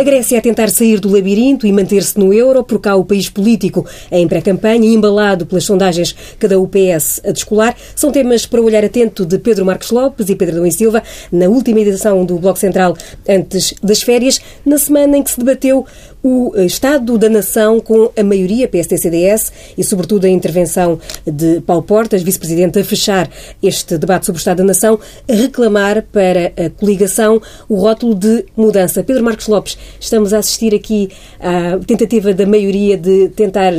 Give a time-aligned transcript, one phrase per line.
[0.00, 3.28] A Grécia a tentar sair do labirinto e manter-se no euro, por cá o país
[3.28, 8.82] político em pré-campanha, embalado pelas sondagens que da UPS a descolar, são temas para olhar
[8.82, 12.96] atento de Pedro Marcos Lopes e Pedro e Silva na última edição do Bloco Central
[13.28, 15.84] antes das férias, na semana em que se debateu
[16.22, 22.22] o Estado da Nação com a maioria PSD-CDS e, sobretudo, a intervenção de Paulo Portas,
[22.22, 23.28] vice-presidente, a fechar
[23.62, 28.44] este debate sobre o Estado da Nação, a reclamar para a coligação o rótulo de
[28.56, 29.02] mudança.
[29.02, 33.72] Pedro Marcos Lopes, estamos a assistir aqui à tentativa da maioria de tentar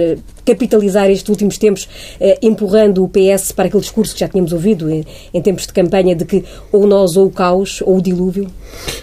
[0.46, 1.88] capitalizar estes últimos tempos,
[2.20, 5.74] eh, empurrando o PS para aquele discurso que já tínhamos ouvido em, em, tempos de
[5.74, 8.48] campanha de que ou nós ou o caos ou o dilúvio?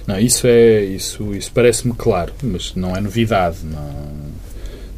[0.07, 3.91] Não, isso é isso, isso parece-me claro, mas não é novidade, não,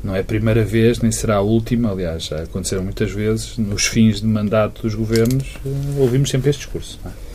[0.03, 3.87] não é a primeira vez, nem será a última, aliás, já aconteceram muitas vezes, nos
[3.87, 6.99] fins de mandato dos governos, eh, ouvimos sempre este discurso.
[7.05, 7.30] Não é?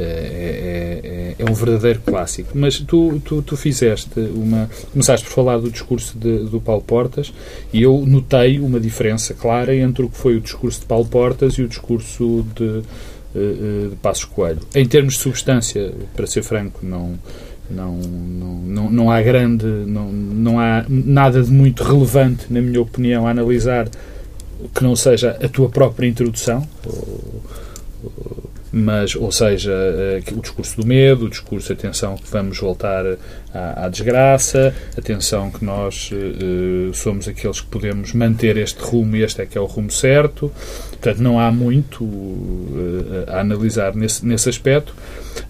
[0.00, 2.50] é, é, é, um verdadeiro clássico.
[2.54, 4.70] Mas tu, tu, tu, fizeste uma.
[4.92, 7.32] Começaste por falar do discurso de, do Paulo Portas
[7.72, 11.54] e eu notei uma diferença clara entre o que foi o discurso de Paulo Portas
[11.54, 12.82] e o discurso de,
[13.34, 14.60] eh, eh, de Passos Coelho.
[14.72, 17.18] Em termos de substância, para ser franco, não.
[17.70, 22.80] Não, não, não, não há grande, não, não há nada de muito relevante, na minha
[22.80, 23.90] opinião, a analisar
[24.74, 27.42] que não seja a tua própria introdução, ou,
[28.78, 33.04] mas, ou seja, eh, o discurso do medo, o discurso, atenção, que vamos voltar
[33.52, 39.22] à, à desgraça, atenção que nós uh, somos aqueles que podemos manter este rumo e
[39.22, 40.52] este é que é o rumo certo.
[40.90, 42.08] Portanto, não há muito
[43.26, 44.94] a analisar nesse, nesse aspecto.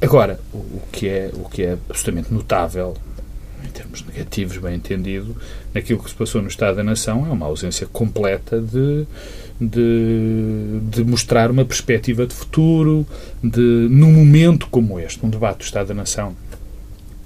[0.00, 2.96] Agora, o, o, que é, o que é absolutamente notável,
[3.64, 5.36] em termos negativos, bem entendido,
[5.74, 9.06] naquilo que se passou no Estado da Nação, é uma ausência completa de
[9.60, 13.06] de, de mostrar uma perspectiva de futuro,
[13.42, 13.60] de,
[13.90, 16.36] num momento como este, um debate do Estado da Nação.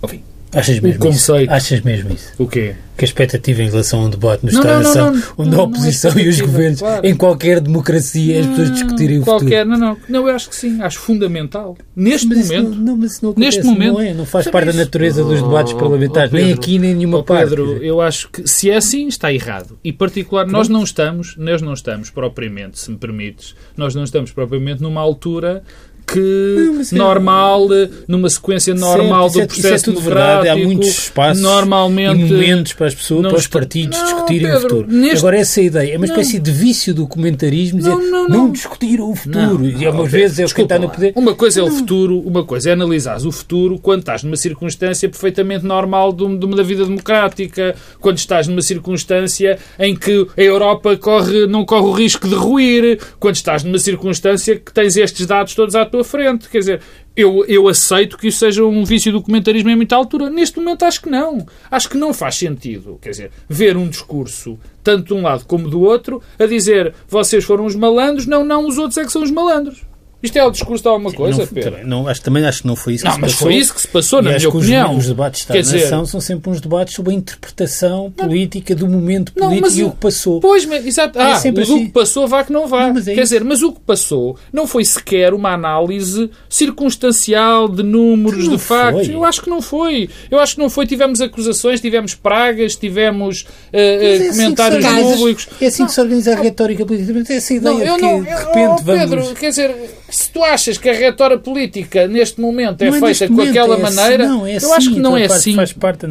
[0.03, 0.23] Enfim,
[0.55, 1.53] Achas mesmo, o conceito, isso?
[1.53, 2.33] Achas mesmo isso?
[2.39, 2.75] O quê?
[2.95, 6.19] Que a expectativa em relação a um debate no Estado da Nação, onde a oposição
[6.19, 7.07] e os governos, claro.
[7.07, 9.79] em qualquer democracia, as pessoas discutirem o qualquer, futuro.
[9.79, 11.77] Não, não, não, eu acho que sim, acho fundamental.
[11.97, 12.69] Neste mas momento.
[12.69, 13.95] Não, não, mas não neste momento.
[13.95, 16.79] Não, é, não faz parte da natureza dos debates oh, parlamentares, oh, Pedro, nem aqui,
[16.79, 17.49] nem em nenhuma oh, parte.
[17.49, 19.79] Pedro, eu acho que se é assim, está errado.
[19.83, 24.31] E, particular, nós não estamos, nós não estamos propriamente, se me permites, nós não estamos
[24.33, 25.63] propriamente numa altura
[26.07, 27.69] que não, normal,
[28.07, 30.43] numa sequência normal certo, do processo isso é, isso é democrático.
[30.43, 30.63] Verdade.
[30.63, 34.59] Há muitos espaços normalmente, e momentos para as pessoas, para os partidos não, discutirem Pedro,
[34.59, 34.87] o futuro.
[34.89, 35.19] Neste...
[35.19, 39.15] Agora, essa ideia é uma espécie de vício do comentarismo dizer não, não, discutir o
[39.15, 39.67] futuro.
[39.67, 41.13] e algumas vezes é o que está no poder.
[41.17, 45.09] Uma coisa é o futuro, uma coisa é analisar o futuro quando estás numa circunstância
[45.09, 50.97] perfeitamente normal de uma da vida democrática, quando estás numa circunstância em que a Europa
[50.97, 55.55] corre, não corre o risco de ruir, quando estás numa circunstância que tens estes dados
[55.55, 56.49] todos à tua frente.
[56.49, 56.83] Quer dizer,
[57.17, 60.31] eu, eu aceito que isso seja um vício do comentarismo em muita altura.
[60.31, 61.47] Neste momento acho que não.
[61.71, 62.99] Acho que não faz sentido.
[63.01, 67.45] Quer dizer, ver um discurso, tanto de um lado como do outro, a dizer vocês
[67.45, 69.83] foram os malandros, não, não, os outros é que são os malandros.
[70.23, 71.73] Isto é o discurso de alguma coisa, não, Pedro?
[71.73, 73.47] Também, não, acho, também acho que não foi isso que não, se mas passou.
[73.49, 74.93] foi isso que se passou, na minha opinião.
[74.93, 75.81] Os, os debates da dizer...
[75.81, 79.91] nação são sempre uns debates sobre a interpretação não, política do momento político e o
[79.91, 80.41] que passou.
[80.41, 81.19] Pois, mas, exato.
[81.19, 81.75] Ah, é mas assim.
[81.75, 82.93] o que passou vá que não vá.
[82.93, 83.23] Não, é Quer isso.
[83.23, 89.09] dizer, mas o que passou não foi sequer uma análise circunstancial de números, de factos.
[89.09, 90.09] Eu acho que não foi.
[90.31, 90.87] Eu acho que não foi.
[90.87, 95.49] Tivemos acusações, tivemos pragas, tivemos uh, é comentários assim públicos.
[95.61, 97.33] É assim que se organiza a retórica política.
[97.33, 99.39] Essa ideia de que, de repente, oh, Pedro, vamos...
[99.39, 99.75] quer dizer
[100.13, 103.79] se tu achas que a retórica política neste momento é, é feita com aquela é
[103.79, 105.57] maneira, assim, não, é eu acho que não é assim.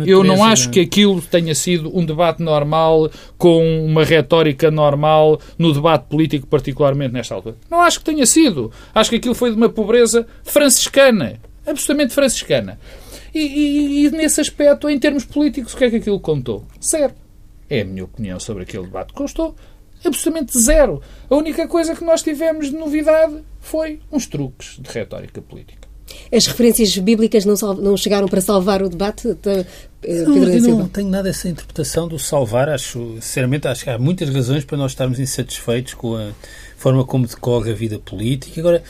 [0.07, 5.71] eu não acho que aquilo tenha sido um debate normal com uma retórica normal no
[5.71, 7.55] debate político, particularmente nesta altura.
[7.69, 8.71] Não acho que tenha sido.
[8.93, 11.39] Acho que aquilo foi de uma pobreza franciscana.
[11.65, 12.79] Absolutamente franciscana.
[13.33, 16.65] E, e, e nesse aspecto, em termos políticos, o que é que aquilo contou?
[16.83, 17.13] Zero.
[17.69, 19.13] É a minha opinião sobre aquele debate.
[19.13, 19.55] Constou
[20.05, 21.01] absolutamente zero.
[21.29, 25.89] A única coisa que nós tivemos de novidade foi uns truques de retórica política.
[26.31, 29.29] As referências bíblicas não, não chegaram para salvar o debate?
[29.45, 29.65] Eh,
[30.25, 32.69] não, eu não tenho nada essa interpretação do salvar.
[32.69, 36.31] Acho, sinceramente, acho que há muitas razões para nós estarmos insatisfeitos com a
[36.77, 38.59] forma como decorre a vida política.
[38.59, 38.83] Agora,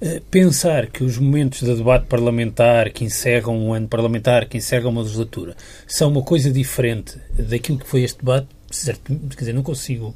[0.00, 4.90] eh, pensar que os momentos de debate parlamentar que encerram um ano parlamentar, que encerram
[4.90, 5.56] uma legislatura,
[5.86, 10.14] são uma coisa diferente daquilo que foi este debate, certo, quer dizer, não consigo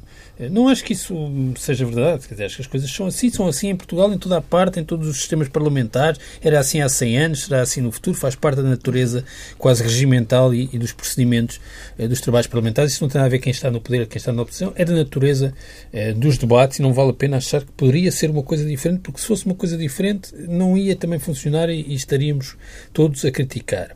[0.51, 1.15] não acho que isso
[1.57, 2.27] seja verdade.
[2.27, 4.41] Quer dizer, acho que as coisas são assim, são assim em Portugal, em toda a
[4.41, 6.19] parte, em todos os sistemas parlamentares.
[6.41, 9.23] Era assim há 100 anos, será assim no futuro, faz parte da natureza
[9.57, 11.61] quase regimental e, e dos procedimentos
[11.97, 12.93] eh, dos trabalhos parlamentares.
[12.93, 14.73] Isso não tem a ver quem está no poder, quem está na oposição.
[14.75, 15.53] É da natureza
[15.91, 19.01] eh, dos debates e não vale a pena achar que poderia ser uma coisa diferente,
[19.01, 22.55] porque se fosse uma coisa diferente não ia também funcionar e, e estaríamos
[22.91, 23.95] todos a criticar.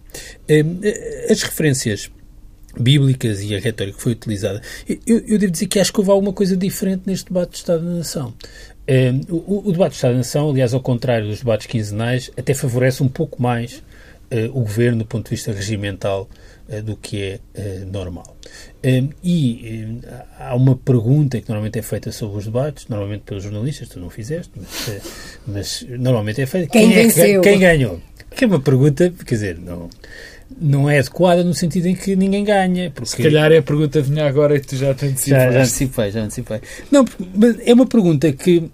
[1.29, 2.09] As referências
[2.79, 6.11] bíblicas e a retórica que foi utilizada, eu, eu devo dizer que acho que houve
[6.11, 8.33] alguma coisa diferente neste debate de Estado da Nação.
[9.29, 13.03] o, o, debate de Estado da Nação, aliás, ao contrário dos debates quinzenais, até favorece
[13.03, 13.83] um pouco mais
[14.31, 16.29] uh, o governo do ponto de vista regimental
[16.69, 18.35] uh, do que é uh, normal.
[19.23, 19.99] e
[20.39, 24.09] há uma pergunta que normalmente é feita sobre os debates, normalmente pelos jornalistas, tu não
[24.09, 24.99] fizeste, mas,
[25.45, 26.71] mas normalmente é feita.
[26.71, 28.01] Quem, quem, é quem ganhou?
[28.35, 29.89] Que é uma pergunta, quer dizer, não
[30.59, 32.91] não é adequada no sentido em que ninguém ganha.
[32.91, 33.09] Porque...
[33.09, 35.29] Se calhar é a pergunta vinha agora e tu já te antecipaste.
[35.29, 36.61] Já, já antecipei, já antecipei.
[36.91, 37.05] Não,
[37.65, 38.69] é uma pergunta que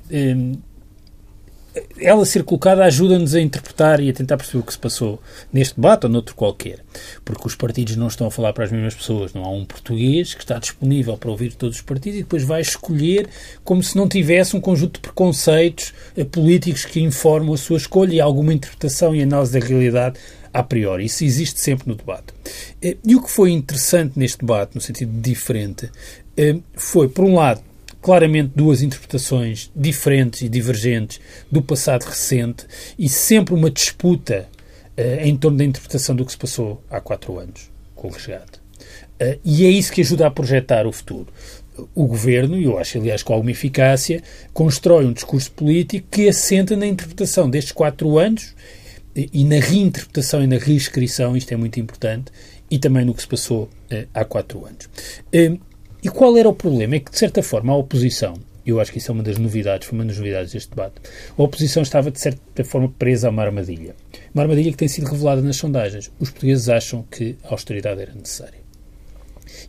[1.99, 5.19] ela ser colocada ajuda-nos a interpretar e a tentar perceber o que se passou
[5.51, 6.79] neste debate ou noutro qualquer.
[7.25, 9.33] Porque os partidos não estão a falar para as mesmas pessoas.
[9.33, 12.61] Não há um português que está disponível para ouvir todos os partidos e depois vai
[12.61, 13.27] escolher
[13.63, 18.13] como se não tivesse um conjunto de preconceitos eh, políticos que informam a sua escolha
[18.13, 20.19] e alguma interpretação e análise da realidade
[20.53, 21.05] a priori.
[21.05, 22.33] Isso existe sempre no debate.
[22.81, 25.89] Eh, e o que foi interessante neste debate, no sentido diferente,
[26.37, 27.61] eh, foi, por um lado,
[28.01, 31.19] claramente duas interpretações diferentes e divergentes
[31.51, 32.67] do passado recente
[32.99, 34.49] e sempre uma disputa
[34.97, 38.61] uh, em torno da interpretação do que se passou há quatro anos com o resgate.
[39.45, 41.27] E é isso que ajuda a projetar o futuro.
[41.95, 44.21] O governo, e eu acho, aliás, com alguma eficácia,
[44.53, 48.53] constrói um discurso político que assenta na interpretação destes quatro anos
[49.15, 52.31] e na reinterpretação e na reescrição, isto é muito importante,
[52.69, 54.85] e também no que se passou uh, há quatro anos.
[55.27, 55.59] Uh,
[56.03, 56.95] e qual era o problema?
[56.95, 58.33] É que, de certa forma, a oposição,
[58.65, 60.95] eu acho que isso é uma das novidades, foi uma das novidades deste debate,
[61.37, 63.95] a oposição estava, de certa forma, presa a uma armadilha.
[64.33, 66.11] Uma armadilha que tem sido revelada nas sondagens.
[66.19, 68.59] Os portugueses acham que a austeridade era necessária.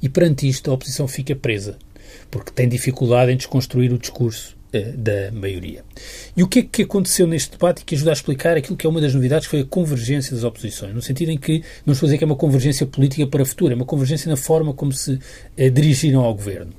[0.00, 1.76] E perante isto, a oposição fica presa,
[2.30, 5.84] porque tem dificuldade em desconstruir o discurso eh, da maioria.
[6.36, 8.86] E o que é que aconteceu neste debate e que ajuda a explicar aquilo que
[8.86, 11.92] é uma das novidades, que foi a convergência das oposições, no sentido em que, não
[11.92, 14.36] estou a dizer que é uma convergência política para o futuro, é uma convergência na
[14.36, 15.18] forma como se
[15.56, 16.72] eh, dirigiram ao governo.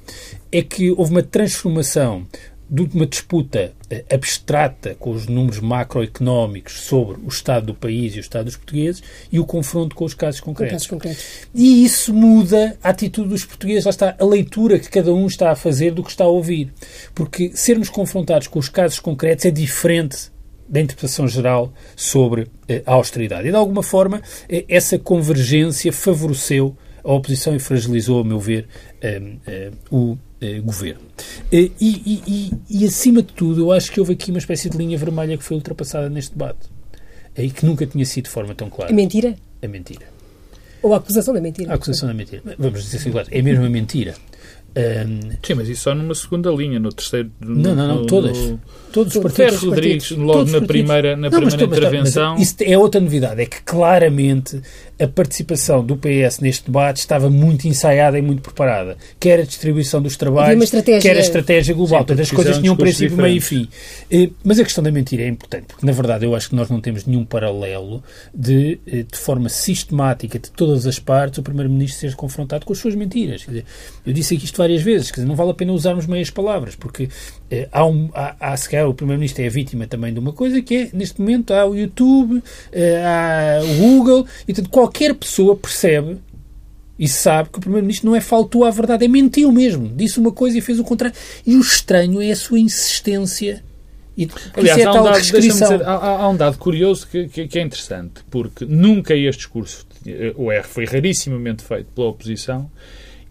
[0.51, 2.25] É que houve uma transformação
[2.69, 8.17] de uma disputa eh, abstrata com os números macroeconómicos sobre o estado do país e
[8.17, 10.73] o estado dos portugueses e o confronto com os casos concretos.
[10.73, 11.23] casos concretos.
[11.53, 15.51] E isso muda a atitude dos portugueses, lá está a leitura que cada um está
[15.51, 16.73] a fazer do que está a ouvir.
[17.13, 20.31] Porque sermos confrontados com os casos concretos é diferente
[20.67, 23.47] da interpretação geral sobre eh, a austeridade.
[23.47, 28.67] E, de alguma forma, eh, essa convergência favoreceu a oposição e fragilizou, a meu ver,
[29.91, 30.17] o
[30.63, 31.01] governo.
[31.51, 34.77] Eh, e, e, e, acima de tudo, eu acho que houve aqui uma espécie de
[34.77, 36.69] linha vermelha que foi ultrapassada neste debate
[37.37, 38.91] e que nunca tinha sido de forma tão clara.
[38.91, 39.35] A mentira?
[39.61, 40.05] A mentira.
[40.81, 41.71] Ou a acusação da mentira?
[41.71, 42.41] A acusação da mentira.
[42.57, 44.15] Vamos dizer assim, claro, é mesmo a mentira.
[44.77, 47.31] Um, Sim, mas isso só numa segunda linha, no terceiro.
[47.39, 48.37] No, não, não, não, no, todas.
[48.37, 48.59] No,
[48.91, 49.59] todos os partidos.
[49.59, 52.33] Ferro Rodrigues, logo na primeira, na não, primeira mas, intervenção.
[52.33, 54.61] Mas, isso é outra novidade, é que claramente
[54.99, 58.97] a participação do PS neste debate estava muito ensaiada e muito preparada.
[59.19, 60.69] Quer a distribuição dos trabalhos,
[61.01, 61.99] quer a estratégia global.
[61.99, 63.67] Sim, Portanto, as coisas tinham um princípio, meio e fim.
[64.09, 66.69] Eh, mas a questão da mentira é importante, porque na verdade eu acho que nós
[66.69, 72.09] não temos nenhum paralelo de, eh, de forma sistemática, de todas as partes, o Primeiro-Ministro
[72.09, 73.41] ser confrontado com as suas mentiras.
[73.41, 73.65] Dizer,
[74.05, 76.75] eu disse aqui isto várias vezes, quer dizer, não vale a pena usarmos meias palavras,
[76.75, 77.09] porque
[77.49, 80.33] eh, há, um, há, há se calhar, o Primeiro-Ministro é a vítima também de uma
[80.33, 82.41] coisa que é, neste momento, há o YouTube,
[83.03, 86.17] há o Google, e portanto, qualquer pessoa percebe
[86.97, 89.89] e sabe que o Primeiro-Ministro não é faltou à verdade, é mentiu mesmo.
[89.89, 91.15] Disse uma coisa e fez o contrário.
[91.45, 93.63] E o estranho é a sua insistência.
[94.17, 97.59] E, Aliás, é há, um dado, dizer, há, há, um dado curioso que, que, que,
[97.59, 99.85] é interessante, porque nunca este discurso,
[100.37, 102.71] o R foi rarissimamente feito pela oposição,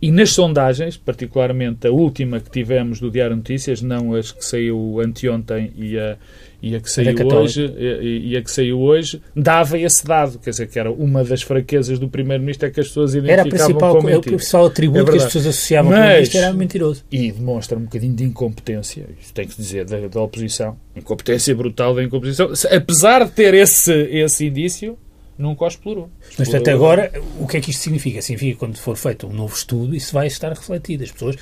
[0.04, 5.00] e nas sondagens, particularmente a última que tivemos do Diário Notícias, não as que saiu
[5.00, 6.18] anteontem e a,
[6.60, 10.50] e a que saiu hoje e, e, a que saiu hoje dava esse dado, quer
[10.50, 13.66] dizer que era uma das fraquezas do primeiro-ministro é que as pessoas identificavam era a
[13.66, 17.04] principal, como o principal atributo é que as pessoas associavam Mas, ao primeiro-ministro era mentiroso.
[17.10, 21.94] E demonstra um bocadinho de incompetência, isso tem que dizer da, da oposição, incompetência brutal
[21.94, 22.46] da incompetência,
[22.76, 24.98] apesar de ter esse esse indício
[25.38, 26.10] nunca o explorou.
[26.38, 28.22] Mas até agora, o que é que isto significa?
[28.22, 31.04] Significa que quando for feito um novo estudo, isso vai estar refletido.
[31.04, 31.36] As pessoas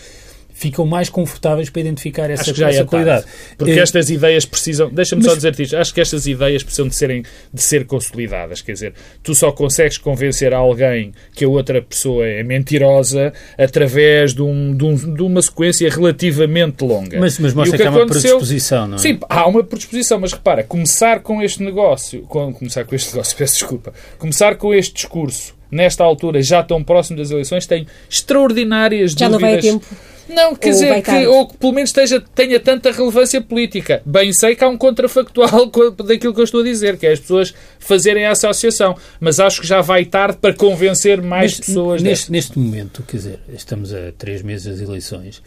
[0.53, 3.25] ficam mais confortáveis para identificar essa, acho que já essa é qualidade.
[3.57, 6.95] Porque é, estas ideias precisam, deixa-me só dizer-te isto, acho que estas ideias precisam de,
[6.95, 12.27] serem, de ser consolidadas, quer dizer, tu só consegues convencer alguém que a outra pessoa
[12.27, 17.19] é mentirosa através de, um, de, um, de uma sequência relativamente longa.
[17.19, 18.99] Mas, mas mostra que, que há uma predisposição, não é?
[18.99, 23.37] Sim, há uma predisposição, mas repara, começar com este negócio, com, começar com este negócio,
[23.37, 29.13] peço desculpa, começar com este discurso nesta altura, já tão próximo das eleições, tenho extraordinárias
[29.13, 29.65] já dúvidas.
[29.65, 29.87] Já não vai a tempo?
[30.29, 34.03] Não, quer ou dizer, que, ou que pelo menos esteja, tenha tanta relevância política.
[34.07, 35.71] Bem sei que há um contrafactual
[36.05, 38.97] daquilo que eu estou a dizer, que é as pessoas fazerem essa associação.
[39.19, 42.03] Mas acho que já vai tarde para convencer mais neste, pessoas.
[42.03, 45.43] Neste, neste momento, quer dizer, estamos a três meses das eleições,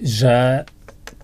[0.00, 0.64] já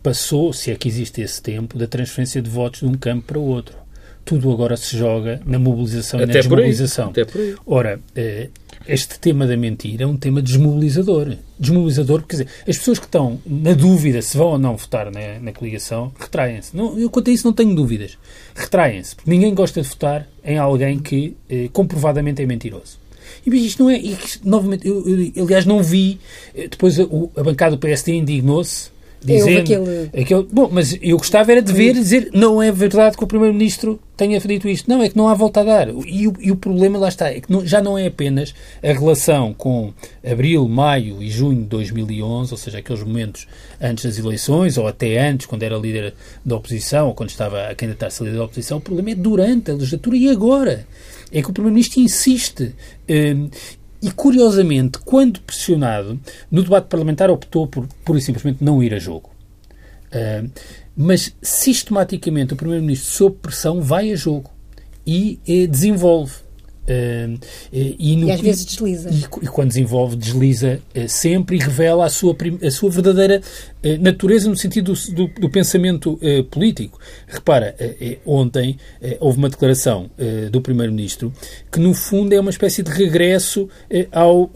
[0.02, 3.38] passou, se é que existe esse tempo, da transferência de votos de um campo para
[3.38, 3.81] o outro.
[4.24, 7.10] Tudo agora se joga na mobilização Até e na desmobilização.
[7.10, 7.54] Até por aí.
[7.66, 8.48] Ora, eh,
[8.86, 11.36] este tema da mentira é um tema desmobilizador.
[11.58, 15.10] Desmobilizador, porque quer dizer, as pessoas que estão na dúvida se vão ou não votar
[15.10, 16.76] na, na coligação, retraem-se.
[16.76, 18.18] Eu, quanto a isso, não tenho dúvidas.
[18.54, 23.02] Retraem-se, porque ninguém gosta de votar em alguém que eh, comprovadamente é mentiroso.
[23.46, 23.98] E isto não é.
[23.98, 26.20] Isto, novamente, eu, eu, aliás, não vi.
[26.54, 27.04] Eh, depois a,
[27.36, 28.91] a bancada do PSD indignou-se
[29.24, 30.10] dizendo aquele...
[30.22, 30.46] aquele...
[30.52, 34.38] Bom, mas eu gostava era de ver dizer não é verdade que o Primeiro-Ministro tenha
[34.38, 34.88] dito isto.
[34.88, 35.88] Não, é que não há volta a dar.
[36.06, 38.92] E o, e o problema lá está, é que não, já não é apenas a
[38.92, 39.92] relação com
[40.24, 43.46] abril, maio e junho de 2011, ou seja, aqueles momentos
[43.80, 46.14] antes das eleições, ou até antes, quando era líder
[46.44, 49.70] da oposição, ou quando estava a candidatar-se a líder da oposição, o problema é durante
[49.70, 50.86] a legislatura e agora.
[51.32, 52.74] É que o Primeiro-Ministro insiste.
[54.02, 56.18] E, curiosamente, quando pressionado,
[56.50, 59.30] no debate parlamentar optou por, pura e simplesmente, não ir a jogo.
[60.08, 60.50] Uh,
[60.96, 64.50] mas, sistematicamente, o Primeiro-Ministro, sob pressão, vai a jogo
[65.06, 66.34] e eh, desenvolve.
[66.82, 67.38] Uh,
[67.72, 69.08] e, no, e, às vezes desliza.
[69.10, 74.02] E, e, quando desenvolve, desliza uh, sempre e revela a sua, a sua verdadeira uh,
[74.02, 76.18] natureza no sentido do, do, do pensamento
[76.50, 76.98] político.
[77.26, 77.74] Repara,
[78.26, 78.76] ontem
[79.20, 80.10] houve uma declaração
[80.50, 81.32] do Primeiro-Ministro
[81.70, 83.68] que, no fundo, é uma espécie de regresso
[84.10, 84.50] ao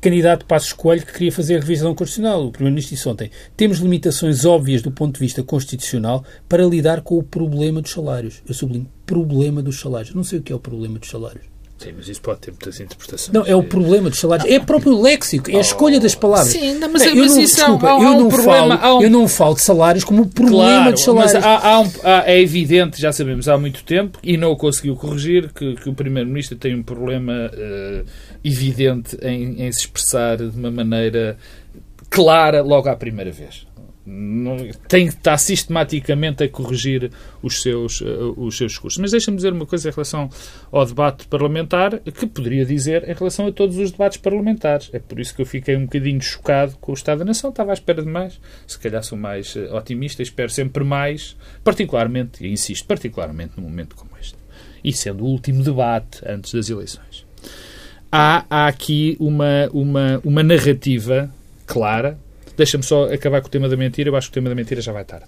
[0.00, 2.46] candidato Passos Coelho que queria fazer a revisão constitucional.
[2.46, 7.18] O Primeiro-Ministro disse ontem: temos limitações óbvias do ponto de vista constitucional para lidar com
[7.18, 8.42] o problema dos salários.
[8.46, 10.14] Eu sublinho, problema dos salários.
[10.14, 11.55] Não sei o que é o problema dos salários.
[11.78, 13.32] Sim, mas isso pode ter muitas interpretações.
[13.32, 14.50] Não, é o problema dos salários.
[14.50, 16.48] É o próprio léxico, é a escolha das palavras.
[16.48, 19.02] Sim, não, mas, eu mas não, isso desculpa, há, eu, não problema, falo, um...
[19.02, 21.32] eu não falo de salários como o problema claro, dos salários.
[21.34, 21.90] Mas há, há um,
[22.24, 25.94] é evidente, já sabemos há muito tempo, e não o conseguiu corrigir, que, que o
[25.94, 28.06] Primeiro-Ministro tem um problema uh,
[28.42, 31.36] evidente em, em se expressar de uma maneira
[32.08, 33.66] clara logo à primeira vez
[34.88, 37.10] tem que estar sistematicamente a corrigir
[37.42, 39.00] os seus, uh, os seus discursos.
[39.00, 40.30] Mas deixa-me dizer uma coisa em relação
[40.70, 44.90] ao debate parlamentar, que poderia dizer em relação a todos os debates parlamentares.
[44.92, 47.50] É por isso que eu fiquei um bocadinho chocado com o Estado da Nação.
[47.50, 48.40] Estava à espera de mais.
[48.66, 53.96] Se calhar sou mais uh, otimista, espero sempre mais, particularmente, e insisto, particularmente num momento
[53.96, 54.36] como este.
[54.84, 57.26] E sendo o último debate antes das eleições.
[58.12, 61.28] Há, há aqui uma, uma, uma narrativa
[61.66, 62.16] clara
[62.56, 64.10] Deixa-me só acabar com o tema da mentira.
[64.10, 65.26] Eu acho que o tema da mentira já vai tarde.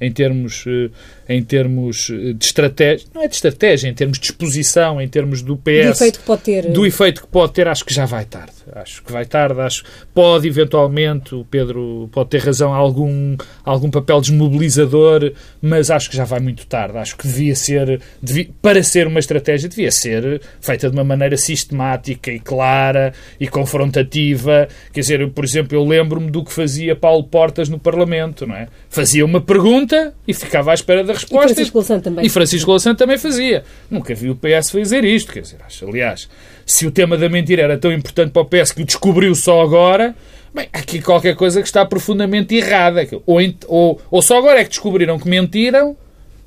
[0.00, 0.90] Em termos, eh,
[1.28, 5.40] em termos eh, de estratégia, não é de estratégia, em termos de exposição, em termos
[5.40, 5.84] do PS.
[5.84, 6.70] Do efeito que pode ter.
[6.70, 8.53] Do efeito que pode ter, acho que já vai tarde.
[8.72, 14.20] Acho que vai tarde, acho pode eventualmente, o Pedro pode ter razão, algum, algum papel
[14.20, 16.96] desmobilizador, mas acho que já vai muito tarde.
[16.98, 21.36] Acho que devia ser, devia, para ser uma estratégia, devia ser feita de uma maneira
[21.36, 24.68] sistemática e clara e confrontativa.
[24.92, 28.68] Quer dizer, por exemplo, eu lembro-me do que fazia Paulo Portas no Parlamento, não é?
[28.88, 31.52] Fazia uma pergunta e ficava à espera da resposta.
[31.52, 32.26] E Francisco Louçã também.
[32.26, 33.64] E Francisco Louçã também fazia.
[33.90, 36.28] Nunca vi o PS fazer isto, quer dizer, acho, aliás,
[36.66, 39.62] se o tema da mentira era tão importante para o PS que o descobriu só
[39.62, 40.14] agora,
[40.54, 43.06] bem, aqui qualquer coisa que está profundamente errada.
[43.26, 45.96] Ou, ou, ou só agora é que descobriram que mentiram,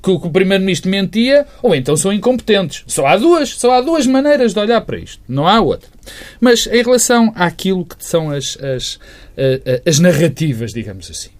[0.02, 2.84] que o, que o Primeiro-Ministro mentia, ou então são incompetentes.
[2.86, 5.20] Só há duas, só há duas maneiras de olhar para isto.
[5.28, 5.88] Não há outra.
[6.40, 8.98] Mas em relação àquilo que são as, as,
[9.36, 11.30] as, as narrativas, digamos assim,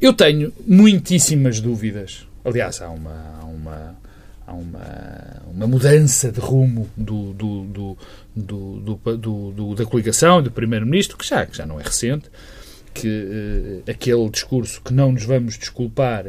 [0.00, 2.26] eu tenho muitíssimas dúvidas.
[2.44, 3.33] Aliás, há uma,
[4.54, 7.96] uma, uma mudança de rumo do, do,
[8.34, 12.30] do, da coligação, do Primeiro-Ministro, que já, que já não é recente,
[12.92, 16.26] que uh, aquele discurso que não nos vamos desculpar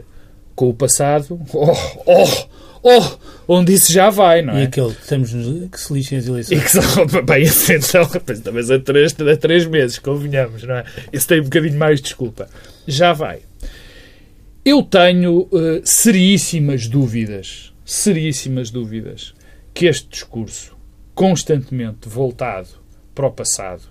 [0.55, 1.73] com o passado, oh,
[2.05, 2.47] oh,
[2.81, 3.17] oh,
[3.47, 4.61] onde isso já vai, não é?
[4.61, 5.31] E aquele que, estamos
[5.69, 6.59] que se lixem as eleições.
[6.59, 8.09] E que são, bem, então,
[8.43, 10.85] talvez a três, a três meses, convenhamos, não é?
[11.11, 12.47] Isso tem um bocadinho mais de desculpa.
[12.87, 13.39] Já vai.
[14.63, 19.33] Eu tenho uh, seríssimas dúvidas seríssimas dúvidas
[19.73, 20.75] que este discurso,
[21.13, 22.69] constantemente voltado
[23.13, 23.83] para o passado,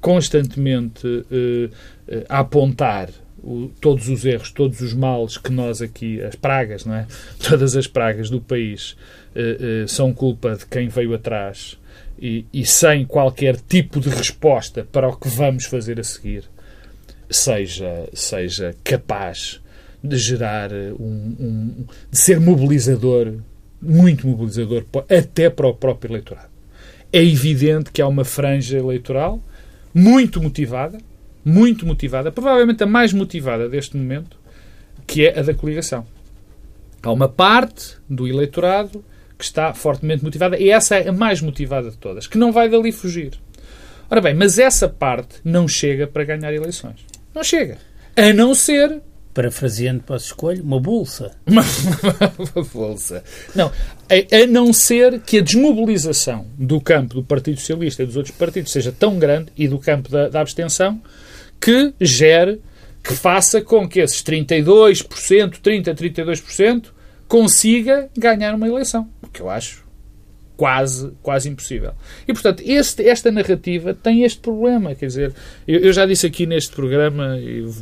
[0.00, 3.10] constantemente uh, uh, a apontar
[3.42, 7.06] o, todos os erros, todos os males que nós aqui, as pragas, não é?
[7.38, 8.96] Todas as pragas do país
[9.34, 11.78] uh, são culpa de quem veio atrás
[12.18, 16.44] e, e sem qualquer tipo de resposta para o que vamos fazer a seguir,
[17.30, 19.60] seja, seja capaz
[20.08, 23.34] de gerar eh, um, um, de ser mobilizador,
[23.80, 26.48] muito mobilizador, até para o próprio eleitorado.
[27.12, 29.42] É evidente que há uma franja eleitoral
[29.94, 30.98] muito motivada,
[31.44, 34.36] muito motivada, provavelmente a mais motivada deste momento,
[35.06, 36.06] que é a da coligação.
[37.02, 39.04] Há uma parte do eleitorado
[39.38, 42.68] que está fortemente motivada, e essa é a mais motivada de todas, que não vai
[42.68, 43.38] dali fugir.
[44.10, 47.04] Ora bem, mas essa parte não chega para ganhar eleições.
[47.34, 47.78] Não chega.
[48.16, 49.00] A não ser
[49.38, 51.30] parafraseando para a escolha, uma bolsa.
[51.46, 51.62] Uma,
[52.56, 53.22] uma bolsa.
[53.54, 53.70] Não,
[54.10, 58.34] a, a, não ser que a desmobilização do campo do Partido Socialista e dos outros
[58.34, 61.00] partidos seja tão grande e do campo da, da abstenção
[61.60, 62.60] que gere,
[63.00, 65.04] que faça com que esses 32%,
[65.62, 66.86] 30%, 32%
[67.28, 69.08] consiga ganhar uma eleição.
[69.22, 69.87] O que eu acho
[70.58, 71.92] quase, quase impossível.
[72.26, 74.92] E, portanto, este, esta narrativa tem este problema.
[74.92, 75.32] Quer dizer,
[75.68, 77.36] eu, eu já disse aqui neste programa,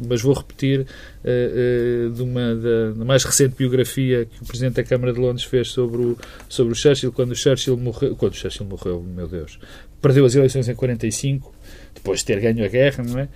[0.06, 0.87] mas vou repetir, uh,
[1.25, 5.68] uh, de uma da, mais recente biografia que o Presidente da Câmara de Londres fez
[5.68, 6.18] sobre o,
[6.50, 8.14] sobre o Churchill, quando o Churchill morreu.
[8.14, 9.59] Quando o Churchill morreu, meu Deus.
[10.02, 11.54] Perdeu as eleições em 45
[11.95, 13.28] depois de ter ganho a guerra, não é?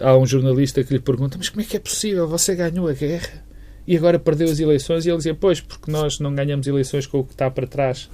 [0.00, 2.26] Há um jornalista que lhe pergunta: Mas como é que é possível?
[2.26, 3.44] Você ganhou a guerra
[3.86, 5.04] e agora perdeu as eleições?
[5.04, 8.08] E ele dizia: Pois, porque nós não ganhamos eleições com o que está para trás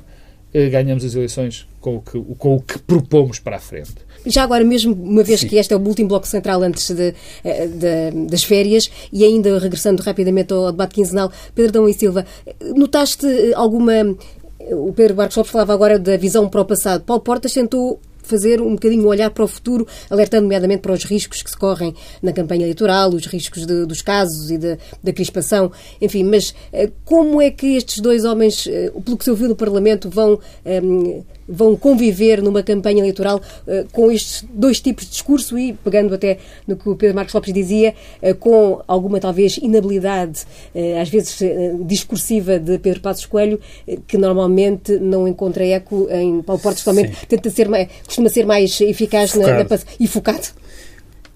[0.71, 3.93] ganhamos as eleições com o, que, com o que propomos para a frente.
[4.25, 5.49] Já agora, mesmo uma vez Sim.
[5.49, 9.59] que este é o último bloco central antes de, eh, de, das férias, e ainda
[9.59, 12.25] regressando rapidamente ao debate quinzenal, Pedro Dão e Silva,
[12.75, 14.17] notaste alguma.
[14.71, 17.05] O Pedro Marcos Lopes falava agora da visão para o passado.
[17.05, 21.43] Paulo Portas tentou fazer um bocadinho olhar para o futuro, alertando nomeadamente para os riscos
[21.43, 26.25] que se correm na campanha eleitoral, os riscos de, dos casos e da crispação, enfim,
[26.25, 30.09] mas eh, como é que estes dois homens, eh, pelo que se ouviu no Parlamento,
[30.11, 35.73] vão ehm, vão conviver numa campanha eleitoral uh, com estes dois tipos de discurso e,
[35.73, 41.01] pegando até no que o Pedro Marcos Lopes dizia, uh, com alguma talvez inabilidade, uh,
[41.01, 41.41] às vezes
[41.87, 43.61] discursiva de Pedro Passos Coelho,
[44.07, 48.81] que normalmente não encontra eco em Paulo Portas, totalmente tenta ser mais, costuma ser mais
[48.81, 49.35] eficaz.
[49.35, 49.65] Na, na,
[49.99, 50.47] e focado.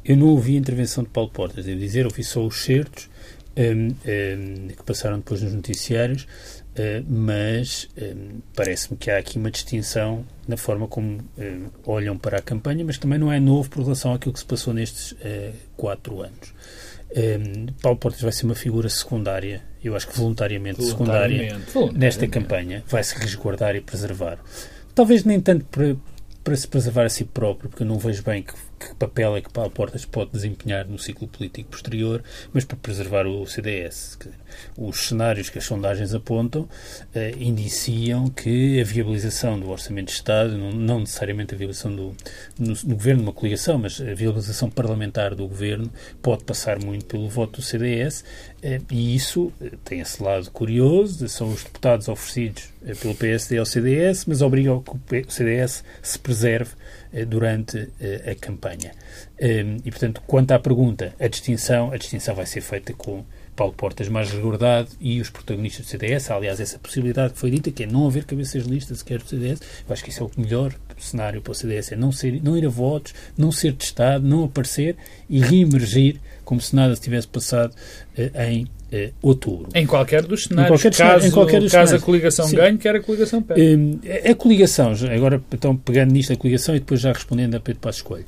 [0.05, 3.09] Eu não ouvi a intervenção de Paulo Portas, devo dizer, ouvi só os certos
[3.59, 6.27] um, um, que passaram depois nos noticiários
[7.07, 12.43] mas uh, parece-me que há aqui uma distinção na forma como uh, olham para a
[12.43, 15.15] campanha, mas também não é novo por relação àquilo que se passou nestes
[15.77, 16.55] quatro anos.
[17.81, 21.71] Paulo Portas vai ser uma figura secundária, eu acho que voluntariamente, voluntariamente.
[21.71, 24.39] secundária, nesta campanha, vai se resguardar e preservar.
[24.95, 25.97] Talvez nem tanto para,
[26.45, 29.41] para se preservar a si próprio, porque eu não vejo bem que que papel é
[29.41, 34.19] que Paulo Portas pode desempenhar no ciclo político posterior, mas para preservar o CDS.
[34.77, 36.69] Os cenários que as sondagens apontam
[37.15, 42.15] eh, indiciam que a viabilização do Orçamento de Estado, não, não necessariamente a viabilização do
[42.59, 45.91] no, no, governo, uma coligação, mas a viabilização parlamentar do governo
[46.23, 48.25] pode passar muito pelo voto do CDS
[48.63, 53.59] eh, e isso eh, tem esse lado curioso, são os deputados oferecidos eh, pelo PSD
[53.59, 54.71] ao CDS, mas obriga
[55.07, 56.73] que o CDS se preserve
[57.27, 57.89] durante
[58.31, 58.68] a campanha.
[59.39, 63.25] Ehm, e, portanto, quanto à pergunta, a distinção, a distinção vai ser feita com
[63.59, 66.31] Paulo Portas mais resguardado e os protagonistas do CDS.
[66.31, 69.29] aliás, essa possibilidade que foi dita, que é não haver cabeças de lista sequer do
[69.29, 69.61] CDS.
[69.87, 72.57] Eu acho que isso é o melhor cenário para o CDS, é não, ser, não
[72.57, 74.97] ir a votos, não ser testado, não aparecer
[75.29, 77.75] e reemergir como se nada tivesse passado
[78.17, 79.69] uh, em uh, outubro.
[79.75, 80.85] Em qualquer dos cenários.
[80.85, 82.57] Em qualquer, caso, em qualquer dos caso a coligação Sim.
[82.57, 83.75] ganhe, quer a coligação perde.
[83.75, 87.81] Uh, a coligação, agora então pegando nisto a coligação e depois já respondendo a Pedro
[87.81, 88.27] Passos Coelho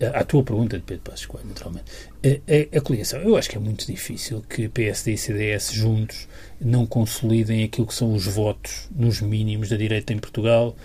[0.00, 1.86] à tua pergunta de Pedro Passos Coelho, naturalmente,
[2.24, 6.28] a, a, a, coligação, eu acho que é muito difícil que PSD e CDS juntos
[6.60, 10.76] não consolidem aquilo que são os votos nos mínimos da direita em Portugal,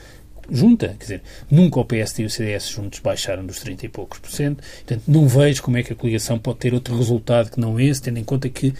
[0.49, 4.17] junta, quer dizer, nunca o PSD e o CDS juntos baixaram dos 30 e poucos
[4.17, 7.59] por cento, portanto não vejo como é que a coligação pode ter outro resultado que
[7.59, 8.73] não esse, tendo em conta que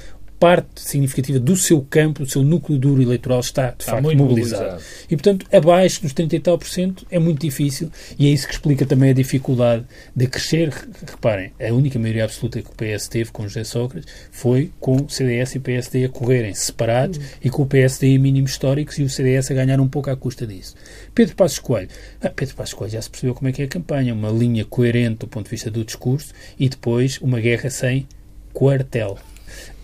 [0.44, 4.64] parte significativa do seu campo, do seu núcleo duro eleitoral está, de está facto, mobilizado.
[4.64, 4.84] mobilizado.
[5.10, 8.46] E, portanto, abaixo dos 30 e tal por cento é muito difícil e é isso
[8.46, 10.74] que explica também a dificuldade de crescer.
[11.10, 15.10] Reparem, a única maioria absoluta que o PS teve com José Sócrates foi com o
[15.10, 17.24] CDS e o PSD a correrem separados uhum.
[17.42, 20.16] e com o PSD em mínimos históricos e o CDS a ganhar um pouco à
[20.18, 20.76] custa disso.
[21.16, 21.88] Pedro Passos Coelho.
[22.22, 24.14] Ah, Pedro Passos Coelho já se percebeu como é que é a campanha.
[24.14, 28.06] Uma linha coerente do ponto de vista do discurso e depois uma guerra sem
[28.52, 29.18] quartel.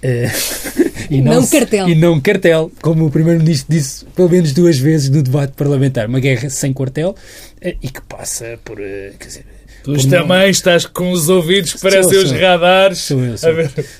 [0.02, 1.90] Uh, e não, não cartel.
[1.90, 6.08] E não cartel, como o Primeiro-Ministro disse pelo menos duas vezes no debate parlamentar.
[6.08, 8.80] Uma guerra sem quartel uh, e que passa por.
[8.80, 9.46] Uh, quer dizer,
[9.84, 10.50] Tu também não...
[10.50, 13.00] estás com os ouvidos que parecem os radares.
[13.00, 13.52] Sou eu, sou,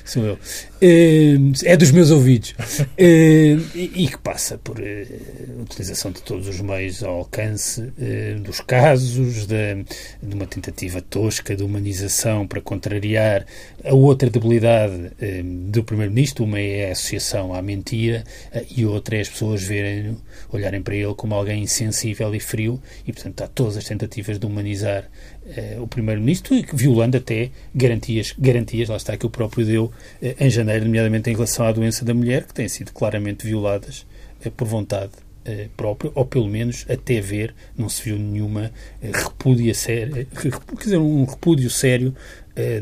[0.04, 0.38] sou eu.
[0.82, 2.54] Eh, é dos meus ouvidos.
[3.02, 7.92] Eh, e que passa por uh, utilização de todos os meios ao alcance
[8.42, 9.84] dos casos, de,
[10.22, 13.46] de, uma tentativa tosca de humanização para contrariar
[13.82, 15.12] a outra debilidade
[15.70, 16.44] do Primeiro-Ministro.
[16.44, 18.22] Uma é a associação à mentira
[18.76, 20.16] e outra é as pessoas verem,
[20.52, 24.44] olharem para ele como alguém insensível e frio e, portanto, há todas as tentativas de
[24.44, 25.08] humanizar
[25.80, 29.92] o Primeiro-Ministro, violando até garantias, garantias, lá está, que o próprio deu
[30.38, 34.06] em janeiro nomeadamente em relação à doença da mulher, que têm sido claramente violadas
[34.44, 35.12] eh, por vontade
[35.44, 38.70] eh, própria, ou pelo menos até ver, não se viu nenhuma
[39.02, 42.14] eh, repúdia séria, quer dizer, um repúdio sério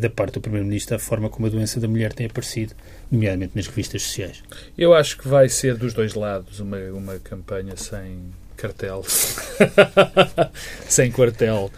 [0.01, 2.75] da parte do Primeiro-Ministro da forma como a doença da mulher tem aparecido,
[3.13, 4.43] nomeadamente nas revistas sociais.
[4.77, 8.19] Eu acho que vai ser dos dois lados uma, uma campanha sem
[8.57, 9.05] cartel,
[10.89, 11.71] sem quartel.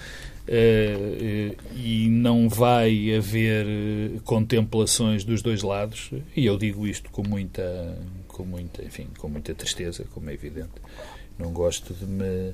[0.51, 7.23] Uh, e não vai haver eh, contemplações dos dois lados e eu digo isto com
[7.23, 10.73] muita com muita enfim com muita tristeza como é evidente
[11.39, 12.53] não gosto de me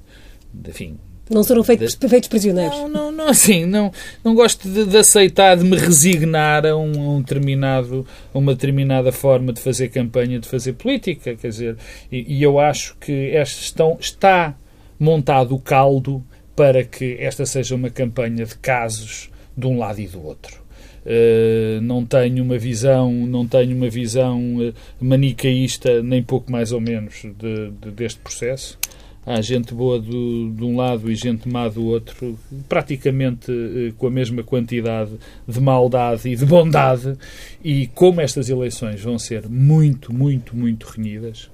[0.53, 2.77] de, enfim não serão feitos, feitos prisioneiros.
[2.77, 3.91] Não, não, não, assim, não,
[4.23, 8.55] não gosto de, de aceitar, de me resignar a, um, a um, determinado, a uma
[8.55, 11.77] determinada forma de fazer campanha, de fazer política, quer dizer,
[12.13, 14.55] e, e eu acho que esta estão, está
[15.01, 16.25] montado o caldo
[16.57, 20.65] para que esta seja uma campanha de casos de um lado e do outro.
[21.05, 26.81] Uh, não tenho uma visão não tenho uma visão uh, manicaísta nem pouco mais ou
[26.81, 28.77] menos de, de, deste processo
[29.25, 32.37] há gente boa do, de um lado e gente má do outro
[32.69, 35.13] praticamente uh, com a mesma quantidade
[35.47, 37.17] de maldade e de bondade
[37.63, 41.49] e como estas eleições vão ser muito muito muito renhidas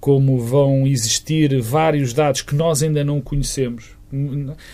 [0.00, 3.93] como vão existir vários dados que nós ainda não conhecemos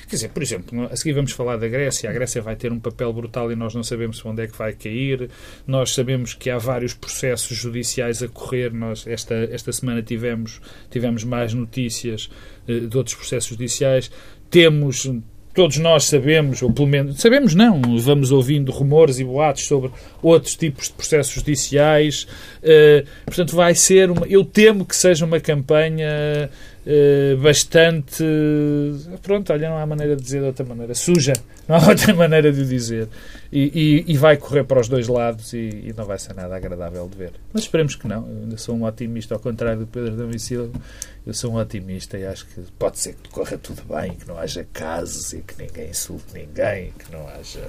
[0.09, 2.11] Quer dizer, por exemplo, a seguir vamos falar da Grécia.
[2.11, 4.73] A Grécia vai ter um papel brutal e nós não sabemos onde é que vai
[4.73, 5.31] cair.
[5.67, 8.73] Nós sabemos que há vários processos judiciais a correr.
[8.73, 12.31] Nós, esta, esta semana tivemos, tivemos mais notícias
[12.69, 14.11] uh, de outros processos judiciais.
[14.51, 15.07] Temos
[15.55, 19.91] todos nós sabemos, ou pelo menos sabemos não, vamos ouvindo rumores e boatos sobre
[20.23, 22.27] outros tipos de processos judiciais.
[22.63, 24.27] Uh, portanto, vai ser uma.
[24.27, 26.51] Eu temo que seja uma campanha
[27.41, 28.25] bastante.
[29.23, 30.95] Pronto, olha, não há maneira de dizer de outra maneira.
[30.95, 31.33] Suja,
[31.69, 33.09] não há outra maneira de dizer.
[33.53, 36.57] E, e, e vai correr para os dois lados e, e, não vai ser nada
[36.57, 37.33] agradável de ver.
[37.53, 38.27] Mas esperemos que não.
[38.29, 40.73] Eu ainda sou um otimista, ao contrário do Pedro Silva.
[41.27, 44.39] Eu sou um otimista e acho que pode ser que corra tudo bem, que não
[44.39, 47.63] haja casos e que ninguém insulte ninguém, que não haja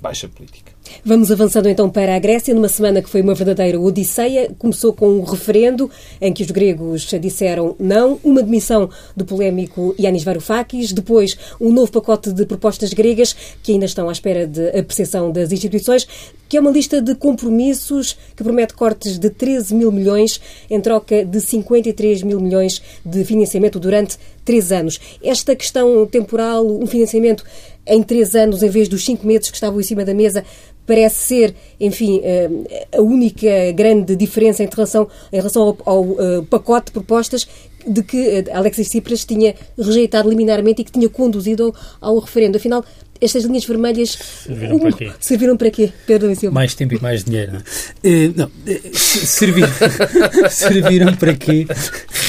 [0.00, 0.76] baixa política.
[1.04, 4.50] Vamos avançando então para a Grécia, numa semana que foi uma verdadeira odisseia.
[4.58, 10.24] Começou com um referendo em que os gregos disseram não, uma demissão do polémico Yanis
[10.24, 15.32] Varoufakis, depois um novo pacote de propostas gregas que ainda estão à espera de apreciação
[15.32, 16.06] das instituições,
[16.48, 21.24] que é uma lista de compromissos que promete cortes de 13 mil milhões em troca
[21.24, 25.00] de 53 mil milhões de financiamento durante três anos.
[25.22, 27.44] Esta questão temporal, um financiamento
[27.86, 30.44] em três anos, em vez dos cinco meses que estavam em cima da mesa,
[30.86, 32.48] parece ser, enfim, eh,
[32.96, 37.46] a única grande diferença em relação, em relação ao, ao uh, pacote de propostas
[37.86, 42.56] de que eh, Alexis Tsipras tinha rejeitado liminarmente e que tinha conduzido ao, ao referendo.
[42.56, 42.84] Afinal,
[43.20, 45.12] estas linhas vermelhas serviram para quê?
[45.18, 46.54] Serviram para quê, Pedro Silva?
[46.54, 47.52] Mais tempo e mais dinheiro.
[47.52, 48.50] Não, uh, não
[48.94, 49.68] serviram,
[50.50, 51.66] serviram para quê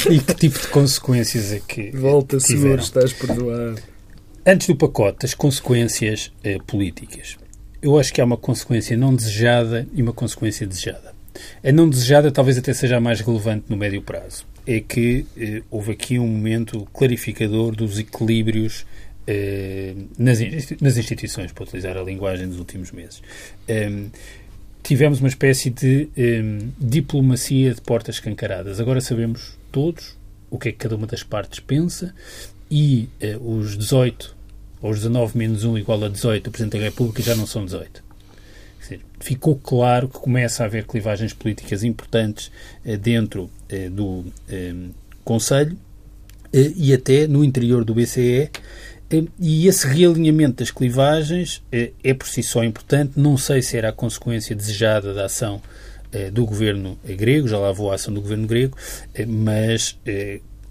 [0.10, 3.97] e que tipo de consequências é que Volta, senhor, estás perdoado.
[4.50, 7.36] Antes do pacote, as consequências uh, políticas.
[7.82, 11.14] Eu acho que há uma consequência não desejada e uma consequência desejada.
[11.62, 14.46] A não desejada talvez até seja a mais relevante no médio prazo.
[14.66, 18.86] É que uh, houve aqui um momento clarificador dos equilíbrios
[19.28, 23.22] uh, nas, instituições, para utilizar a linguagem dos últimos meses.
[23.68, 24.06] Um, ehm,
[24.82, 28.80] tivemos uma espécie de um, ehm, diplomacia de portas escancaradas.
[28.80, 30.18] Agora sabemos todos
[30.50, 32.16] o que é que cada uma das partes pensa
[32.72, 34.37] e uh, os 18
[34.82, 37.66] ou os 19 menos 1 igual a 18 o Presidente da República já não são
[37.66, 38.04] 18.
[38.80, 42.52] Dizer, ficou claro que começa a haver clivagens políticas importantes
[42.86, 44.26] uh, dentro uh, do
[45.24, 45.78] Conselho
[46.54, 48.50] e até no interior do BCE
[49.38, 53.20] e esse realinhamento das clivagens é por si só importante.
[53.20, 55.62] Não sei se era a consequência desejada da ação
[56.32, 58.78] do governo grego, já lá vou a ação do governo grego,
[59.28, 59.98] mas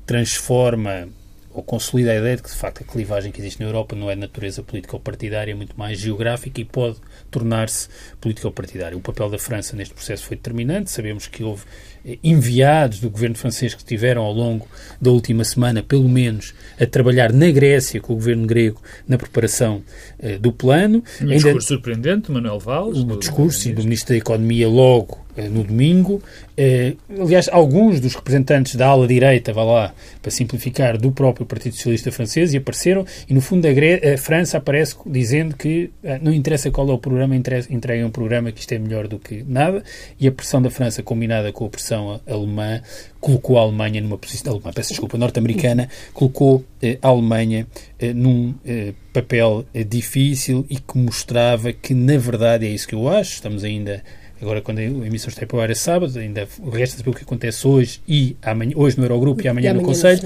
[0.06, 1.08] transforma
[1.56, 4.10] ou consolida a ideia de que, de facto, a clivagem que existe na Europa não
[4.10, 6.96] é de natureza política ou partidária, é muito mais geográfica e pode
[7.30, 7.88] tornar-se
[8.20, 8.96] política ou partidária.
[8.96, 10.90] O papel da França neste processo foi determinante.
[10.90, 11.64] Sabemos que houve
[12.04, 14.68] eh, enviados do governo francês que estiveram ao longo
[15.00, 19.82] da última semana, pelo menos, a trabalhar na Grécia com o governo grego na preparação
[20.18, 21.02] uh, do plano.
[21.20, 23.00] Um Ainda, discurso surpreendente, Manuel Valls.
[23.00, 26.22] O discurso do, do Ministro da Economia logo no domingo.
[26.58, 31.74] Uh, aliás, alguns dos representantes da ala direita, vá lá, para simplificar, do próprio Partido
[31.74, 36.70] Socialista francês e apareceram, e no fundo a, França aparece dizendo que uh, não interessa
[36.70, 39.82] qual é o programa, entreguem um programa que isto é melhor do que nada,
[40.18, 42.80] e a pressão da França combinada com a pressão alemã
[43.20, 46.64] colocou a Alemanha numa posição, alemã, peço desculpa, norte-americana, colocou
[47.02, 47.66] a Alemanha
[48.14, 48.54] num
[49.12, 54.02] papel difícil e que mostrava que, na verdade, é isso que eu acho, estamos ainda
[54.40, 57.22] Agora, quando a emissão está para o ar é sábado, ainda resta saber o que
[57.22, 60.20] acontece hoje e amanhã, hoje no Eurogrupo e amanhã, e amanhã no Conselho.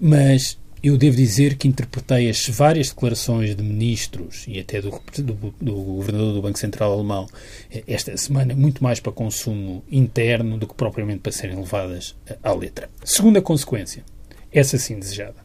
[0.00, 5.54] Mas eu devo dizer que interpretei as várias declarações de ministros e até do, do,
[5.60, 7.28] do, governador do Banco Central alemão
[7.70, 12.52] eh, esta semana muito mais para consumo interno do que propriamente para serem levadas à
[12.52, 12.90] letra.
[13.04, 14.04] Segunda consequência,
[14.50, 15.36] essa sim desejada,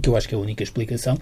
[0.00, 1.18] que eu acho que é a única explicação,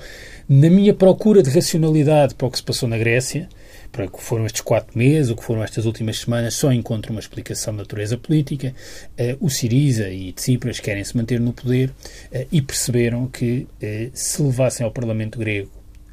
[0.46, 3.48] na minha procura de racionalidade para o que se passou na Grécia,
[3.92, 7.12] para o que foram estes quatro meses, o que foram estas últimas semanas, só encontro
[7.12, 8.74] uma explicação de natureza política.
[9.12, 14.10] Uh, o Siriza e Tsipras querem se manter no poder uh, e perceberam que uh,
[14.12, 15.70] se levassem ao Parlamento grego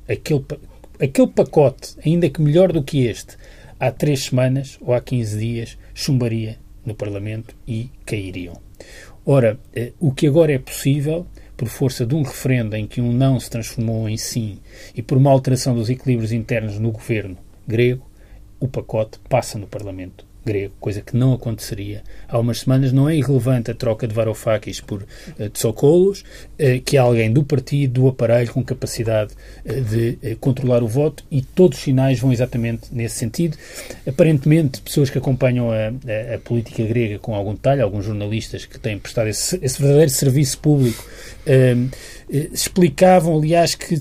[0.07, 0.43] aquele,
[0.99, 3.38] aquele pacote, ainda que melhor do que este,
[3.79, 8.59] há três semanas ou há 15 dias, chumbaria no Parlamento e cairiam.
[9.25, 9.59] Ora,
[9.99, 11.25] o que agora é possível
[11.57, 14.59] por força de um referendo em que um não se transformou em sim
[14.93, 18.06] e por uma alteração dos equilíbrios internos no governo grego,
[18.60, 22.93] o pacote passa no Parlamento grego, coisa que não aconteceria há umas semanas.
[22.93, 28.01] Não é irrelevante a troca de Varoufakis por uh, uh, que é alguém do partido,
[28.01, 29.34] do aparelho, com capacidade
[29.65, 33.58] uh, de uh, controlar o voto e todos os sinais vão exatamente nesse sentido.
[34.08, 38.79] Aparentemente, pessoas que acompanham a, a, a política grega com algum detalhe, alguns jornalistas que
[38.79, 41.03] têm prestado esse, esse verdadeiro serviço público,
[42.51, 43.97] explicavam, aliás, que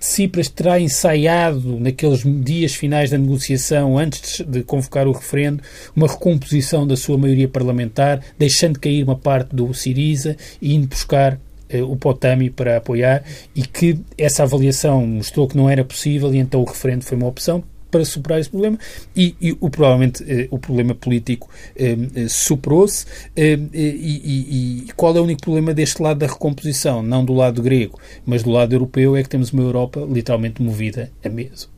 [0.00, 5.62] Tsipras terá ensaiado naqueles dias finais da negociação, antes de convocar o referendo,
[5.94, 11.38] uma recomposição da sua maioria parlamentar, deixando cair uma parte do Siriza e indo buscar
[11.68, 13.22] eh, o Potami para apoiar
[13.54, 17.26] e que essa avaliação mostrou que não era possível e então o referendo foi uma
[17.26, 18.78] opção para superar esse problema
[19.16, 25.16] e, e o, provavelmente eh, o problema político eh, eh superou-se eh, e, e, qual
[25.16, 27.02] é o único problema deste lado da recomposição?
[27.02, 31.10] Não do lado grego, mas do lado europeu é que temos uma Europa literalmente movida
[31.24, 31.70] a meso.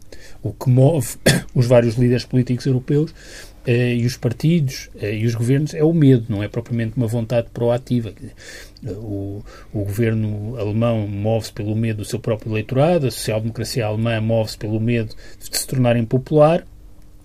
[0.43, 1.17] O que move
[1.55, 5.93] os vários líderes políticos europeus eh, e os partidos eh, e os governos é o
[5.93, 8.13] medo, não é propriamente uma vontade proativa.
[8.87, 14.57] O, o governo alemão move-se pelo medo do seu próprio eleitorado, a social-democracia alemã move-se
[14.57, 16.65] pelo medo de se tornar impopular,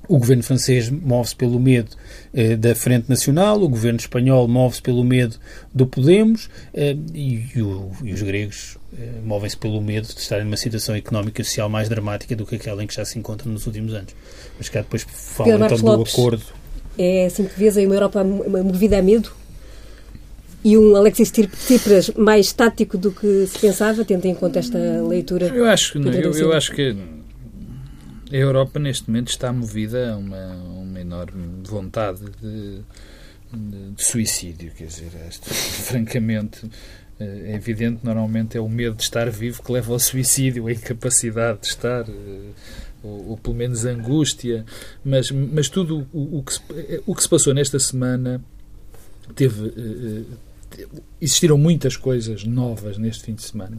[0.08, 1.90] o governo francês move-se pelo medo
[2.34, 5.38] eh, da Frente Nacional, o governo espanhol move-se pelo medo
[5.74, 10.46] do Podemos eh, e, e, o, e, os gregos eh, movem-se pelo medo de estarem
[10.46, 13.52] numa situação económica e social mais dramática do que aquela em que já se encontram
[13.52, 14.16] nos últimos anos.
[14.58, 16.44] Mas cá depois fala então do Lopes, acordo.
[16.98, 19.32] É assim que vês aí uma Europa movida a medo?
[20.64, 25.48] E um Alexis Tsipras mais tático do que se pensava, tendo em conta esta leitura?
[25.54, 26.96] Eu acho, eu, eu acho que
[28.32, 32.82] a Europa neste momento está movida a uma, uma enorme vontade de,
[33.54, 35.12] de, de suicídio, quer dizer,
[35.42, 36.70] francamente
[37.20, 41.62] é evidente, normalmente é o medo de estar vivo que leva ao suicídio, a incapacidade
[41.62, 42.50] de estar, eh,
[43.02, 44.66] ou, ou pelo menos angústia,
[45.04, 46.62] mas, mas tudo o, o, que se,
[47.06, 48.42] o que se passou nesta semana
[49.34, 50.26] teve.
[50.78, 50.88] Eh,
[51.22, 53.78] existiram muitas coisas novas neste fim de semana.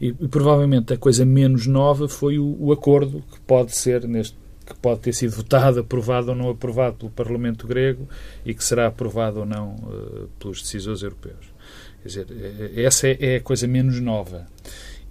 [0.00, 4.42] E, e provavelmente a coisa menos nova foi o, o acordo que pode ser neste
[4.64, 8.08] que pode ter sido votado, aprovado ou não aprovado pelo Parlamento grego
[8.44, 11.52] e que será aprovado ou não uh, pelos decisores europeus.
[12.00, 14.46] Quer dizer, eh, essa é, é a coisa menos nova.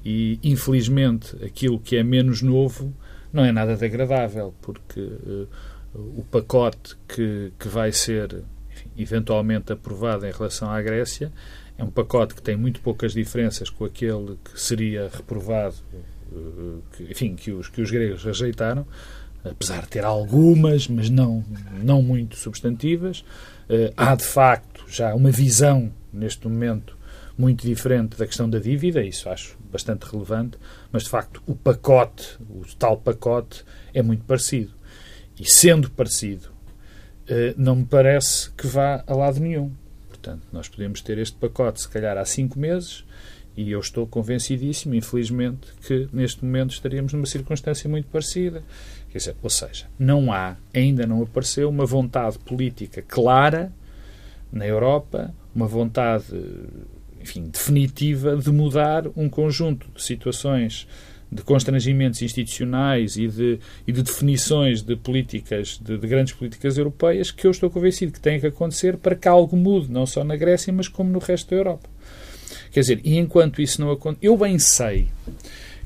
[0.03, 2.93] E, infelizmente, aquilo que é menos novo
[3.31, 5.47] não é nada de agradável, porque uh,
[5.93, 8.43] o pacote que, que vai ser
[8.97, 11.31] eventualmente aprovado em relação à Grécia
[11.77, 15.75] é um pacote que tem muito poucas diferenças com aquele que seria reprovado,
[16.31, 18.85] uh, que, enfim, que os, que os gregos rejeitaram,
[19.43, 21.43] apesar de ter algumas, mas não,
[21.83, 23.21] não muito substantivas.
[23.67, 26.95] Uh, há, de facto, já uma visão neste momento
[27.37, 30.59] muito diferente da questão da dívida, isso acho bastante relevante,
[30.91, 34.73] mas de facto o pacote, o tal pacote, é muito parecido.
[35.39, 36.60] E sendo parecido, eh,
[37.57, 39.71] não me parece que vá a lado nenhum.
[40.09, 43.03] Portanto, nós podemos ter este pacote, se calhar, há cinco meses
[43.55, 48.63] E eu estou convencidíssimo, infelizmente, que neste momento estaríamos numa circunstância muito parecida.
[49.11, 53.71] Quer dizer, ou seja, não há, ainda não apareceu uma vontade política clara
[54.51, 56.25] na Europa, uma vontade,
[57.19, 60.87] enfim, definitiva de mudar um conjunto de situações
[61.31, 67.31] de constrangimentos institucionais e de, e de definições de políticas, de, de, grandes políticas europeias,
[67.31, 70.35] que eu estou convencido que tem que acontecer para que algo mude, não só na
[70.35, 71.89] Grécia, mas como no resto da Europa.
[72.71, 75.07] Quer dizer, e enquanto isso não acontece, eu bem sei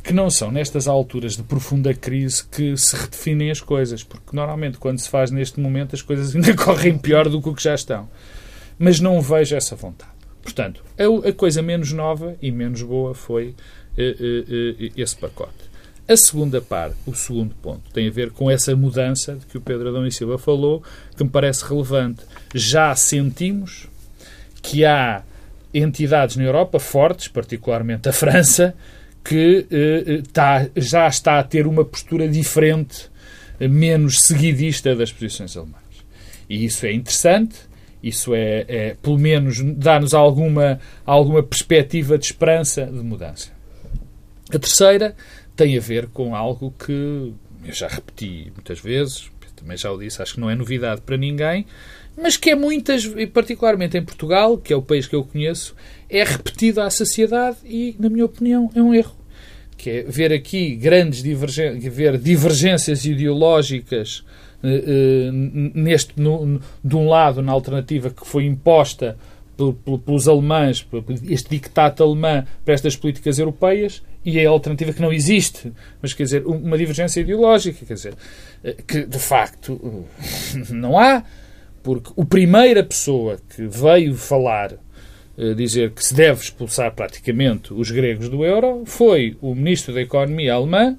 [0.03, 4.77] que não são nestas alturas de profunda crise que se redefinem as coisas, porque normalmente
[4.77, 7.73] quando se faz neste momento as coisas ainda correm pior do que o que já
[7.73, 8.07] estão.
[8.77, 10.14] Mas não vejo essa vontade.
[10.45, 13.55] Portanto, a, a coisa menos nova e menos boa foi
[14.95, 15.65] esse pacote.
[16.07, 19.61] A segunda parte, o segundo ponto, tem a ver com essa mudança de que o
[19.61, 20.83] Pedro Adão e Silva falou,
[21.17, 22.21] que me parece relevante.
[22.53, 23.87] Já sentimos
[24.61, 25.23] que há
[25.73, 28.75] entidades na Europa fortes, particularmente a França,
[29.23, 33.09] que eh, tá, já está a ter uma postura diferente,
[33.59, 35.81] menos seguidista das posições alemãs.
[36.47, 37.55] E isso é interessante,
[38.05, 43.49] isso é, é pelo menos, dá-nos alguma, alguma perspectiva de esperança de mudança.
[44.53, 45.15] A terceira
[45.55, 47.33] tem a ver com algo que
[47.65, 51.17] eu já repeti muitas vezes, também já o disse, acho que não é novidade para
[51.17, 51.65] ninguém,
[52.15, 55.75] mas que é muitas, particularmente em Portugal, que é o país que eu conheço,
[56.07, 59.15] é repetido à sociedade e, na minha opinião, é um erro.
[59.75, 64.23] Que é ver aqui grandes divergências, ver divergências ideológicas
[65.73, 69.17] neste, no, de um lado, na alternativa que foi imposta
[70.05, 70.85] pelos alemães,
[71.29, 76.13] este dictato alemão para estas políticas europeias, e é a alternativa que não existe, mas
[76.13, 78.15] quer dizer, uma divergência ideológica, quer dizer,
[78.63, 80.05] eh, que de facto
[80.71, 81.23] não há,
[81.83, 84.73] porque a primeira pessoa que veio falar,
[85.37, 90.01] eh, dizer que se deve expulsar praticamente os gregos do euro, foi o ministro da
[90.01, 90.97] Economia alemã,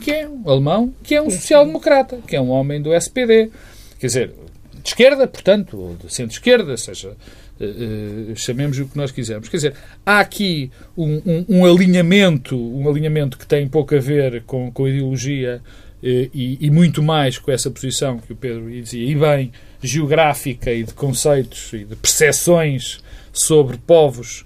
[0.00, 3.50] que é um alemão, que é um social-democrata, que é um homem do SPD.
[3.98, 4.34] Quer dizer,
[4.82, 7.16] de esquerda, portanto, ou de centro-esquerda, seja
[7.60, 9.48] Uh, chamemos o que nós quisermos.
[9.48, 9.74] Quer dizer,
[10.06, 14.84] há aqui um, um, um, alinhamento, um alinhamento que tem pouco a ver com, com
[14.84, 15.60] a ideologia
[16.00, 19.50] uh, e, e, muito mais com essa posição que o Pedro dizia, e bem,
[19.82, 23.00] geográfica e de conceitos e de percepções
[23.32, 24.44] sobre povos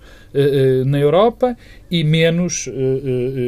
[0.87, 1.55] na Europa
[1.93, 2.67] e menos,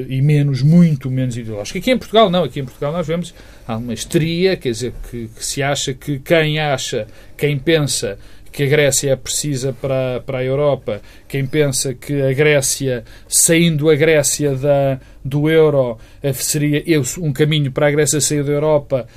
[0.07, 1.79] e menos, muito menos ideológica.
[1.79, 3.35] Aqui em Portugal não, aqui em Portugal nós vemos
[3.67, 7.07] há uma histeria, quer dizer, que, que se acha que quem acha,
[7.39, 8.19] quem pensa
[8.55, 13.91] que a Grécia é precisa para, para a Europa, quem pensa que a Grécia, saindo
[13.91, 16.81] a Grécia da, do euro, eh, seria
[17.19, 19.09] um caminho para a Grécia sair da Europa,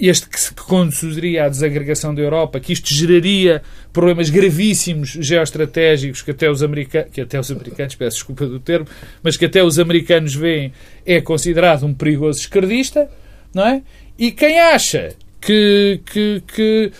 [0.00, 3.60] este que conduziria à desagregação da Europa, que isto geraria
[3.92, 8.86] problemas gravíssimos geoestratégicos que até os americanos, que até os americanos, peço desculpa do termo,
[9.22, 10.72] mas que até os americanos veem,
[11.04, 13.06] é considerado um perigoso esquerdista,
[13.52, 13.82] não é?
[14.18, 16.92] E quem acha que, que, que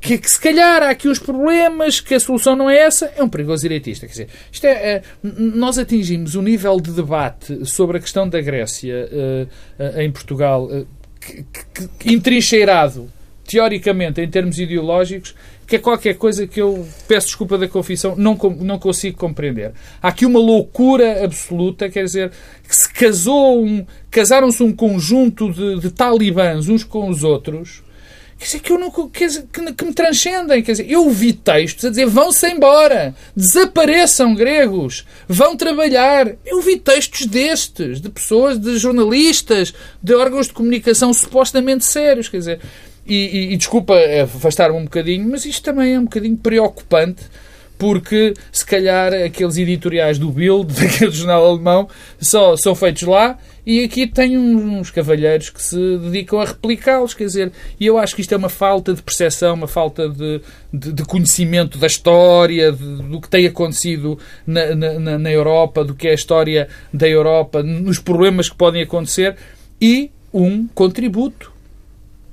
[0.00, 3.22] que, que, se calhar há aqui uns problemas, que a solução não é essa, é
[3.22, 4.06] um perigoso direitista.
[4.06, 8.40] Quer dizer, isto é, é nós atingimos um nível de debate sobre a questão da
[8.40, 10.86] Grécia uh, uh, em Portugal uh,
[11.20, 11.44] que,
[11.98, 13.10] que, entrincheirado,
[13.46, 15.34] teoricamente, em termos ideológicos,
[15.66, 19.72] que é qualquer coisa que eu, peço desculpa da confissão, não, não consigo compreender.
[20.02, 22.32] Há aqui uma loucura absoluta, quer dizer,
[22.66, 27.82] que se casou um, casaram-se um conjunto de, de talibãs uns com os outros
[28.40, 30.62] Quer dizer, que, eu não, quer dizer, que, que me transcendem.
[30.62, 36.26] Quer dizer, eu vi textos a dizer vão-se embora, desapareçam gregos, vão trabalhar.
[36.46, 42.30] Eu vi textos destes, de pessoas, de jornalistas, de órgãos de comunicação supostamente sérios.
[42.30, 42.60] Quer dizer,
[43.06, 47.24] e, e, e desculpa afastar-me um bocadinho, mas isto também é um bocadinho preocupante
[47.80, 51.88] porque se calhar aqueles editoriais do Bild, daquele jornal alemão,
[52.20, 57.24] só são feitos lá e aqui tem uns cavalheiros que se dedicam a replicá-los, quer
[57.24, 60.92] dizer, e eu acho que isto é uma falta de percepção, uma falta de, de,
[60.92, 66.06] de conhecimento da história, de, do que tem acontecido na, na, na Europa, do que
[66.06, 69.36] é a história da Europa, nos problemas que podem acontecer.
[69.80, 71.50] E um contributo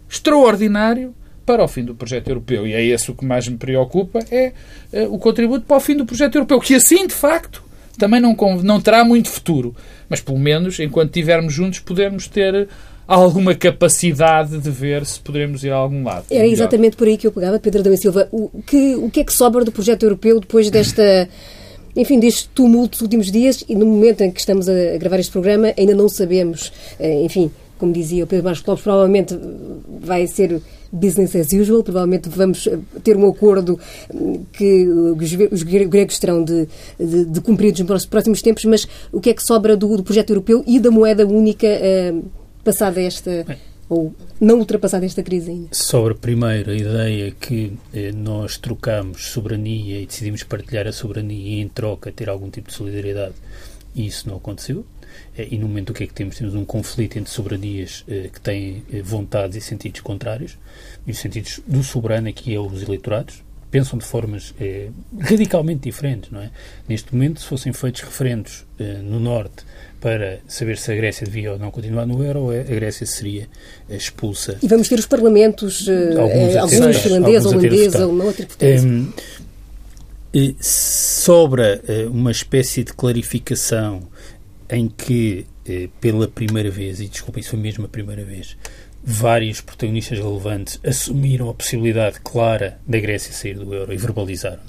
[0.09, 1.13] extraordinário
[1.47, 2.67] para o fim do projeto europeu.
[2.67, 4.51] E é esse o que mais me preocupa, é,
[4.91, 7.63] é o contributo para o fim do projeto europeu, que assim, de facto,
[7.97, 9.73] também não, não terá muito futuro.
[10.09, 12.67] Mas, pelo menos, enquanto estivermos juntos, podemos ter
[13.07, 16.25] alguma capacidade de ver se poderemos ir a algum lado.
[16.29, 18.27] Era exatamente por aí que eu pegava, Pedro da Silva.
[18.29, 21.29] O que, o que é que sobra do projeto europeu depois desta
[21.95, 25.31] enfim, deste tumulto dos últimos dias e no momento em que estamos a gravar este
[25.31, 29.37] programa ainda não sabemos, eh, enfim, como dizia o Pedro Marcos Lopes, provavelmente
[30.01, 30.61] vai ser
[30.91, 32.67] business as usual, provavelmente vamos
[33.03, 33.79] ter um acordo
[34.53, 34.87] que
[35.51, 36.67] os gregos terão de,
[36.99, 40.31] de, de cumprir nos próximos tempos, mas o que é que sobra do, do projeto
[40.31, 42.25] europeu e da moeda única uh,
[42.63, 43.43] passada esta...
[43.45, 43.57] Bem,
[43.89, 45.69] ou não ultrapassada esta crise ainda?
[45.71, 51.61] Sobre, primeiro, a ideia que eh, nós trocamos soberania e decidimos partilhar a soberania e,
[51.61, 53.33] em troca, ter algum tipo de solidariedade,
[53.95, 54.85] e isso não aconteceu.
[55.37, 56.35] Eh, e no momento o que é que temos?
[56.37, 60.57] Temos um conflito entre soberanias eh, que têm eh, vontades e sentidos contrários.
[61.05, 66.31] E os sentidos do soberano aqui é os eleitorados, pensam de formas eh, radicalmente diferentes,
[66.31, 66.49] não é?
[66.87, 68.65] Neste momento, se fossem feitos referendos
[69.03, 69.65] no Norte
[69.99, 73.47] para saber se a Grécia devia ou não continuar no euro, a Grécia seria
[73.89, 74.57] expulsa.
[74.61, 77.93] E vamos ter os parlamentos, alguns, alguns finlandês, holandês,
[78.45, 78.87] potência.
[78.87, 79.11] Um,
[80.59, 81.81] sobra
[82.11, 84.03] uma espécie de clarificação
[84.69, 85.45] em que,
[86.01, 88.57] pela primeira vez, e desculpem, isso foi mesmo a primeira vez,
[89.09, 94.59] vários protagonistas relevantes assumiram a possibilidade clara da Grécia sair do euro e verbalizaram.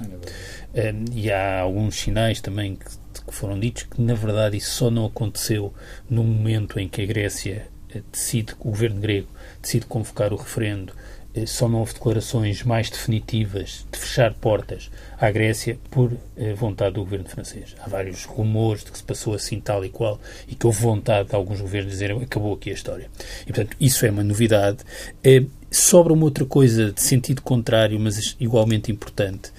[0.73, 2.85] É um, e há alguns sinais também que,
[3.27, 5.75] que, foram ditos que, na verdade, isso só não aconteceu
[6.09, 9.29] no momento em que a Grécia eh, decide, o governo grego
[9.61, 11.08] decide convocar o referendo eh,
[11.47, 17.05] só não houve declarações mais definitivas de fechar portas à Grécia por eh, vontade do
[17.05, 17.77] governo francês.
[17.81, 21.29] Há vários rumores de que se passou assim tal e qual e que houve vontade
[21.29, 23.09] de alguns governos dizerem acabou aqui a história.
[23.43, 24.79] E, portanto, isso é uma novidade.
[25.23, 29.53] É, sobra uma outra coisa de sentido contrário, mas igualmente importante,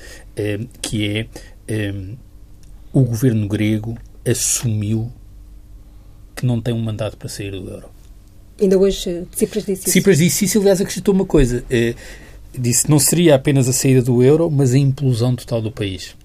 [0.81, 1.27] que é
[2.91, 5.11] o governo grego assumiu
[6.35, 7.89] que não tem um mandato para sair do euro.
[8.61, 9.91] Ainda hoje Cipras disse isso.
[9.91, 11.63] Cipras disse isso, aliás, acrescentou uma coisa.
[11.69, 11.95] Eh,
[12.57, 16.15] disse não seria apenas a saída do euro, mas a implosão total do país.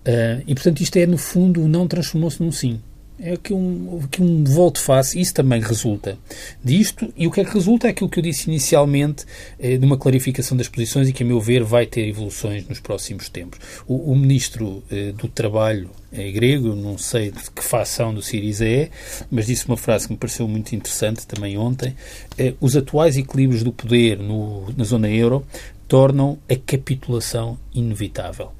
[0.00, 2.80] Uh, e, portanto, isto é, no fundo, não transformou-se num sim.
[3.22, 6.16] É que um, que um volte-face, isso também resulta
[6.64, 9.26] disto, e o que é que resulta é aquilo que eu disse inicialmente,
[9.58, 12.80] eh, de uma clarificação das posições e que, a meu ver, vai ter evoluções nos
[12.80, 13.58] próximos tempos.
[13.86, 18.66] O, o Ministro eh, do Trabalho é grego, não sei de que facção do Siriza
[18.66, 18.90] é,
[19.30, 21.94] mas disse uma frase que me pareceu muito interessante também ontem.
[22.38, 25.46] Eh, os atuais equilíbrios do poder no, na zona euro
[25.86, 28.52] tornam a capitulação inevitável.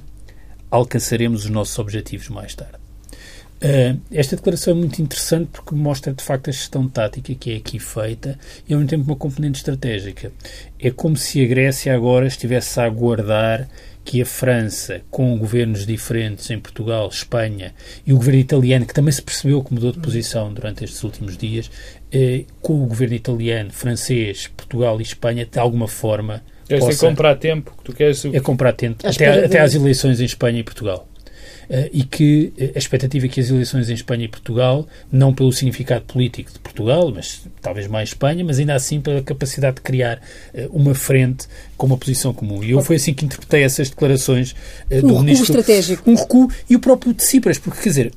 [0.70, 2.79] Alcançaremos os nossos objetivos mais tarde.
[3.62, 7.56] Uh, esta declaração é muito interessante porque mostra de facto a gestão tática que é
[7.56, 10.32] aqui feita e ao mesmo tempo uma componente estratégica.
[10.78, 13.68] É como se a Grécia agora estivesse a aguardar
[14.02, 17.74] que a França, com governos diferentes em Portugal, Espanha
[18.06, 21.36] e o governo italiano, que também se percebeu que mudou de posição durante estes últimos
[21.36, 21.70] dias,
[22.10, 26.42] eh, com o governo italiano, francês, Portugal e Espanha, de alguma forma.
[26.66, 27.74] Possa, é comprar tempo.
[27.84, 28.24] Tu queres...
[28.24, 29.06] É comprar tempo.
[29.06, 31.06] Até, até às eleições em Espanha e Portugal.
[31.72, 35.32] Eh, e que eh, a expectativa é que as eleições em Espanha e Portugal, não
[35.32, 39.82] pelo significado político de Portugal, mas talvez mais Espanha, mas ainda assim pela capacidade de
[39.82, 40.20] criar
[40.52, 41.46] eh, uma frente
[41.76, 42.64] com uma posição comum.
[42.64, 44.52] E eu foi assim que interpretei essas declarações
[44.88, 45.54] do um ministro.
[45.54, 46.10] Um estratégico.
[46.10, 48.12] Um recuo e o próprio de Cipras, porque quer dizer.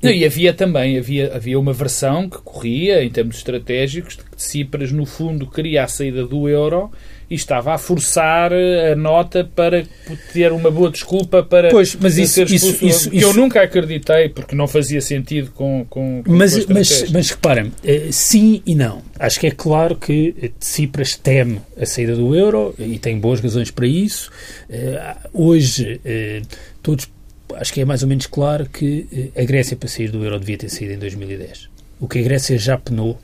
[0.00, 4.40] Não, e havia também havia, havia uma versão que corria, em termos estratégicos, de que
[4.40, 6.92] Cipras, no fundo, queria a saída do euro
[7.28, 9.84] e estava a forçar a nota para
[10.32, 13.62] ter uma boa desculpa para pois, mas isso, ser expulso, isso, isso, que eu nunca
[13.62, 18.74] acreditei porque não fazia sentido com, com, com mas, mas, mas reparem, eh, sim e
[18.74, 19.02] não.
[19.18, 23.70] Acho que é claro que Tsipras teme a saída do euro e tem boas razões
[23.70, 24.30] para isso.
[24.70, 26.42] Eh, hoje eh,
[26.82, 27.08] todos
[27.54, 30.58] acho que é mais ou menos claro que a Grécia para sair do euro devia
[30.58, 31.68] ter saído em 2010.
[31.98, 33.18] O que a Grécia já penou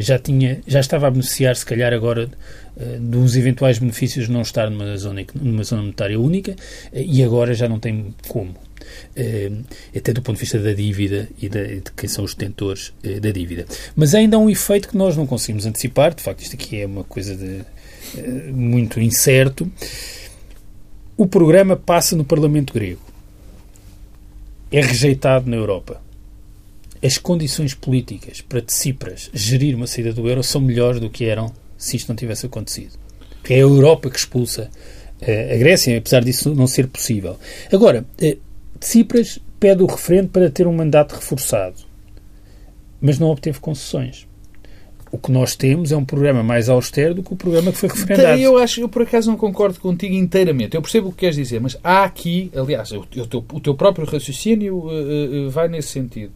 [0.00, 2.65] já tinha já estava a beneficiar se calhar agora eh,
[3.00, 6.54] dos eventuais benefícios de não estar numa zona, numa zona monetária única
[6.92, 8.54] eh, e agora já não tem como.
[9.16, 9.64] Uh,
[9.96, 13.66] até do ponto de vista da dívida e de, quem são os detentores da dívida.
[13.96, 16.86] Mas ainda há um efeito que nós não conseguimos antecipar, de facto, isto aqui é
[16.86, 17.64] uma coisa de,
[18.52, 19.70] muito incerto.
[21.16, 23.00] O programa passa no Parlamento grego,
[24.70, 26.00] é rejeitado na Europa.
[27.02, 31.52] As condições políticas para Tsipras gerir uma saída do euro são melhores do que eram
[31.76, 32.98] se isto não tivesse acontecido.
[33.48, 34.70] É a Europa que expulsa
[35.22, 37.38] uh, a Grécia, apesar disso não ser possível.
[37.72, 38.38] Agora, uh,
[38.80, 41.76] Tsipras pede o referendo para ter um mandato reforçado,
[43.00, 44.26] mas não obteve concessões.
[45.10, 47.88] O que nós temos é um programa mais austero do que o programa que foi
[47.88, 48.40] referendado.
[48.40, 50.74] Eu acho, eu por acaso não concordo contigo inteiramente.
[50.74, 53.74] Eu percebo o que queres dizer, mas há aqui, aliás, o, o, teu, o teu
[53.74, 56.32] próprio raciocínio uh, uh, vai nesse sentido.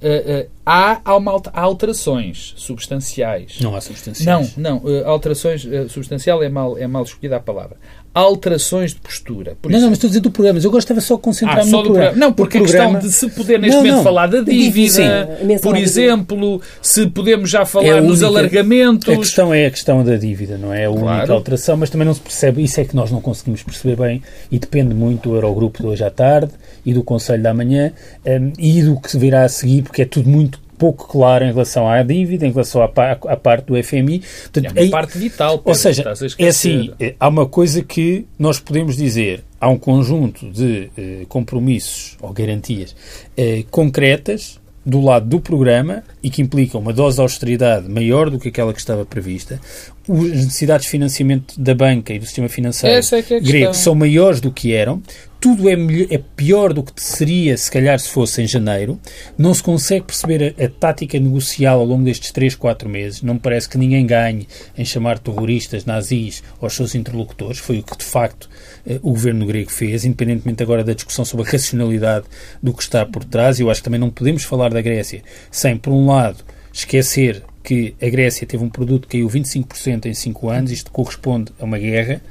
[0.00, 3.58] Uh, Há, há, alterações substanciais.
[3.58, 4.54] Não há substanciais.
[4.54, 5.06] Não, não.
[5.06, 5.66] alterações.
[5.88, 7.78] substancial é mal, é mal escolhida a palavra
[8.18, 9.56] alterações de postura.
[9.60, 10.58] Por não, não, mas estou a dizer do programa.
[10.62, 11.94] Eu gostava só de concentrar-me ah, no programa.
[11.94, 12.26] programa.
[12.26, 14.02] Não, porque a questão de se poder neste não, momento não.
[14.02, 15.58] falar da dívida, Sim.
[15.58, 19.14] por exemplo, se podemos já falar é única, alargamentos.
[19.14, 21.32] A questão é a questão da dívida, não é a única claro.
[21.34, 22.62] alteração, mas também não se percebe.
[22.62, 26.04] Isso é que nós não conseguimos perceber bem e depende muito do Eurogrupo de hoje
[26.04, 26.52] à tarde
[26.84, 27.92] e do Conselho da manhã
[28.26, 31.88] um, e do que virá a seguir, porque é tudo muito pouco claro em relação
[31.88, 34.20] à dívida, em relação à, à parte do FMI.
[34.20, 35.58] Portanto, é uma aí, parte vital.
[35.58, 36.04] Pedro, ou seja,
[36.38, 41.26] é assim, é, há uma coisa que nós podemos dizer, há um conjunto de eh,
[41.28, 42.94] compromissos ou garantias
[43.36, 48.38] eh, concretas do lado do programa e que implicam uma dose de austeridade maior do
[48.38, 49.60] que aquela que estava prevista,
[50.08, 54.50] as necessidades de financiamento da banca e do sistema financeiro é grego são maiores do
[54.50, 55.02] que eram,
[55.40, 58.98] tudo é, melhor, é, pior do que seria se calhar se fosse em janeiro.
[59.36, 63.22] Não se consegue perceber a, a, tática negocial ao longo destes 3, 4 meses.
[63.22, 67.58] Não me parece que ninguém ganhe em chamar terroristas, nazis aos seus interlocutores.
[67.58, 68.48] Foi o que de facto
[68.86, 72.26] eh, o governo grego fez, independentemente agora da discussão sobre a racionalidade
[72.62, 73.60] do que está por trás.
[73.60, 77.94] Eu acho que também não podemos falar da Grécia sem, por um lado, esquecer que
[78.00, 81.78] a Grécia teve um produto que caiu 25% em 5 anos, isto corresponde a uma
[81.78, 82.22] guerra,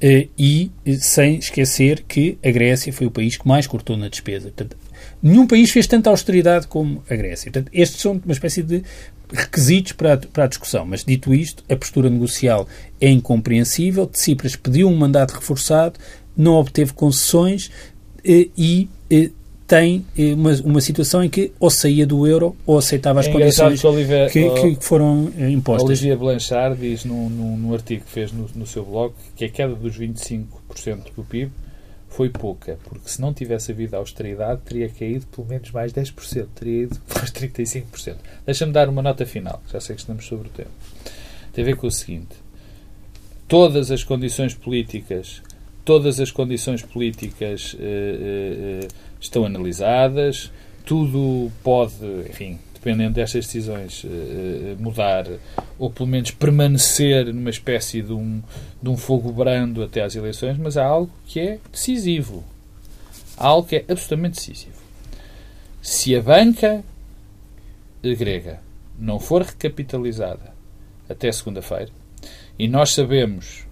[0.00, 0.70] e
[1.00, 4.50] sem esquecer que a Grécia foi o país que mais cortou na despesa.
[4.50, 4.76] Portanto,
[5.22, 7.50] nenhum país fez tanta austeridade como a Grécia.
[7.50, 8.82] Portanto, estes são uma espécie de
[9.32, 10.84] requisitos para a, para a discussão.
[10.86, 12.68] Mas, dito isto, a postura negocial
[13.00, 14.06] é incompreensível.
[14.06, 15.98] Tsipras pediu um mandato reforçado,
[16.36, 17.70] não obteve concessões
[18.24, 19.30] eh, e eh,
[19.68, 23.30] tem eh, uma, uma situação em que ou saía do euro ou aceitava as é
[23.30, 25.84] condições que, Oliver, que, que, foram eh, impostas.
[25.90, 29.48] Olivia Blanchard diz no, no, no artigo que fez no, no, seu blog que a
[29.50, 30.46] queda dos 25%
[31.14, 31.52] do PIB
[32.08, 36.84] foi pouca, porque se não tivesse havido austeridade teria caído pelo menos mais 10%, teria
[36.84, 38.16] ido para os 35%.
[38.46, 40.70] Deixa-me dar uma nota final, já sei que estamos sobre o tema.
[41.52, 42.36] Tem a ver com o seguinte:
[43.46, 45.42] todas as condições políticas,
[45.84, 47.76] todas as condições políticas
[49.20, 50.52] estão analisadas,
[50.84, 51.94] tudo pode,
[52.28, 55.26] enfim, dependendo destas decisões, eh, eh, mudar
[55.78, 58.42] ou pelo menos permanecer numa espécie de um,
[58.82, 62.44] de um fogo brando até às eleições, mas há algo que é decisivo.
[63.36, 64.78] Há algo que é absolutamente decisivo.
[65.82, 66.82] Se a banca
[68.02, 68.60] grega
[68.98, 70.52] não for recapitalizada
[71.08, 71.90] até segunda-feira,
[72.58, 73.66] e nós sabemos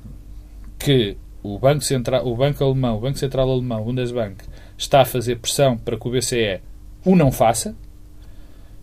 [0.78, 4.36] que o Banco Central, o Banco Alemão, o Banco Central Alemão, o Bundesbank,
[4.76, 6.60] está a fazer pressão para que o BCE
[7.04, 7.74] o não faça.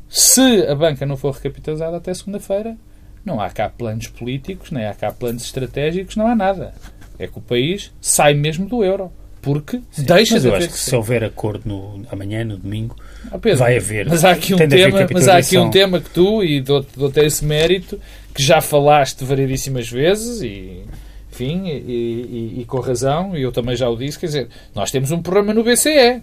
[0.09, 2.77] Se a banca não for recapitalizada até segunda-feira,
[3.25, 6.73] não há cá planos políticos, nem há cá planos estratégicos, não há nada.
[7.17, 9.11] É que o país sai mesmo do euro.
[9.41, 12.95] Porque Sim, deixa mas de eu acho que se houver acordo no, amanhã, no domingo,
[13.29, 14.07] ah, Pedro, vai haver.
[14.07, 17.11] Mas há aqui um tema, mas há aqui um tema que tu, e dou-te dou
[17.17, 17.99] esse mérito,
[18.33, 20.85] que já falaste variedíssimas vezes e
[21.33, 24.91] enfim, e, e, e, com razão, e eu também já o disse, quer dizer, nós
[24.91, 26.21] temos um problema no BCE.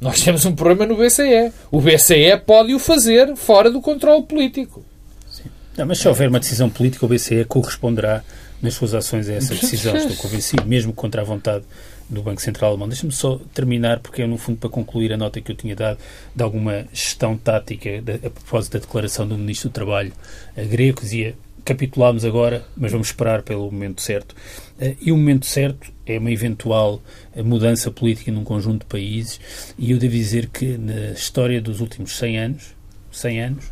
[0.00, 1.52] Nós temos um problema no BCE.
[1.70, 4.84] O BCE pode o fazer fora do controle político.
[5.28, 5.44] Sim.
[5.76, 8.22] Não, mas se houver uma decisão política, o BCE corresponderá
[8.60, 9.96] nas suas ações a essa decisão.
[9.96, 11.64] Estou convencido, mesmo contra a vontade
[12.08, 12.88] do Banco Central Alemão.
[12.88, 15.98] Deixa-me só terminar, porque é, no fundo, para concluir a nota que eu tinha dado
[16.34, 20.12] de alguma gestão tática de, a propósito da declaração do Ministro do Trabalho
[20.56, 21.34] grego, que dizia
[21.64, 24.34] capitulámos agora, mas vamos esperar pelo momento certo.
[24.80, 27.00] Eh, e o momento certo é uma eventual
[27.34, 29.40] eh, mudança política num conjunto de países,
[29.78, 32.74] e eu devo dizer que na história dos últimos 100 anos,
[33.12, 33.64] 100 anos,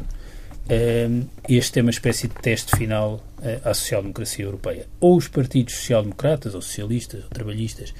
[0.69, 1.09] eh,
[1.49, 3.25] este é uma espécie de teste final
[3.65, 4.87] à social-democracia europeia.
[5.01, 7.95] Ou os partidos social-democratas, ou socialistas, ou trabalhistas,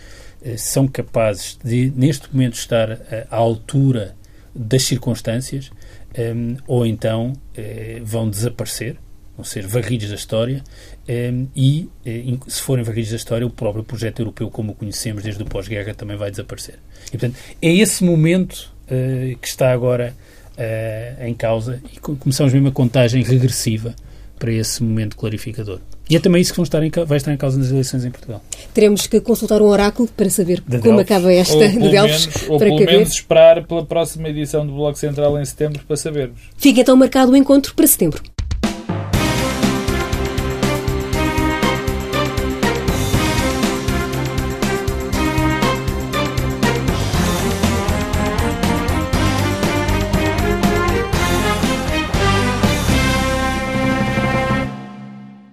[0.59, 2.91] são capazes de, neste momento, estar
[3.31, 4.15] à altura
[4.55, 5.71] das circunstâncias,
[6.67, 7.33] ou então
[8.05, 8.99] vão desaparecer,
[9.41, 10.63] vão ser varridos da história
[11.09, 15.23] ehm, e, eh, se forem varridos da história, o próprio projeto europeu, como o conhecemos
[15.23, 16.79] desde o pós-guerra, também vai desaparecer.
[17.07, 20.15] E, portanto, é esse momento uh, que está agora
[20.57, 23.95] uh, em causa e começamos mesmo a contagem regressiva
[24.39, 25.81] para esse momento clarificador.
[26.09, 28.11] E é também isso que vão estar em, vai estar em causa nas eleições em
[28.11, 28.43] Portugal.
[28.75, 32.27] Teremos que consultar um oráculo para saber de como acaba esta de Delfos.
[32.27, 32.95] Menos, ou pelo caber.
[32.95, 36.41] menos esperar pela próxima edição do Bloco Central em setembro para sabermos.
[36.57, 38.21] Fica então marcado o encontro para setembro.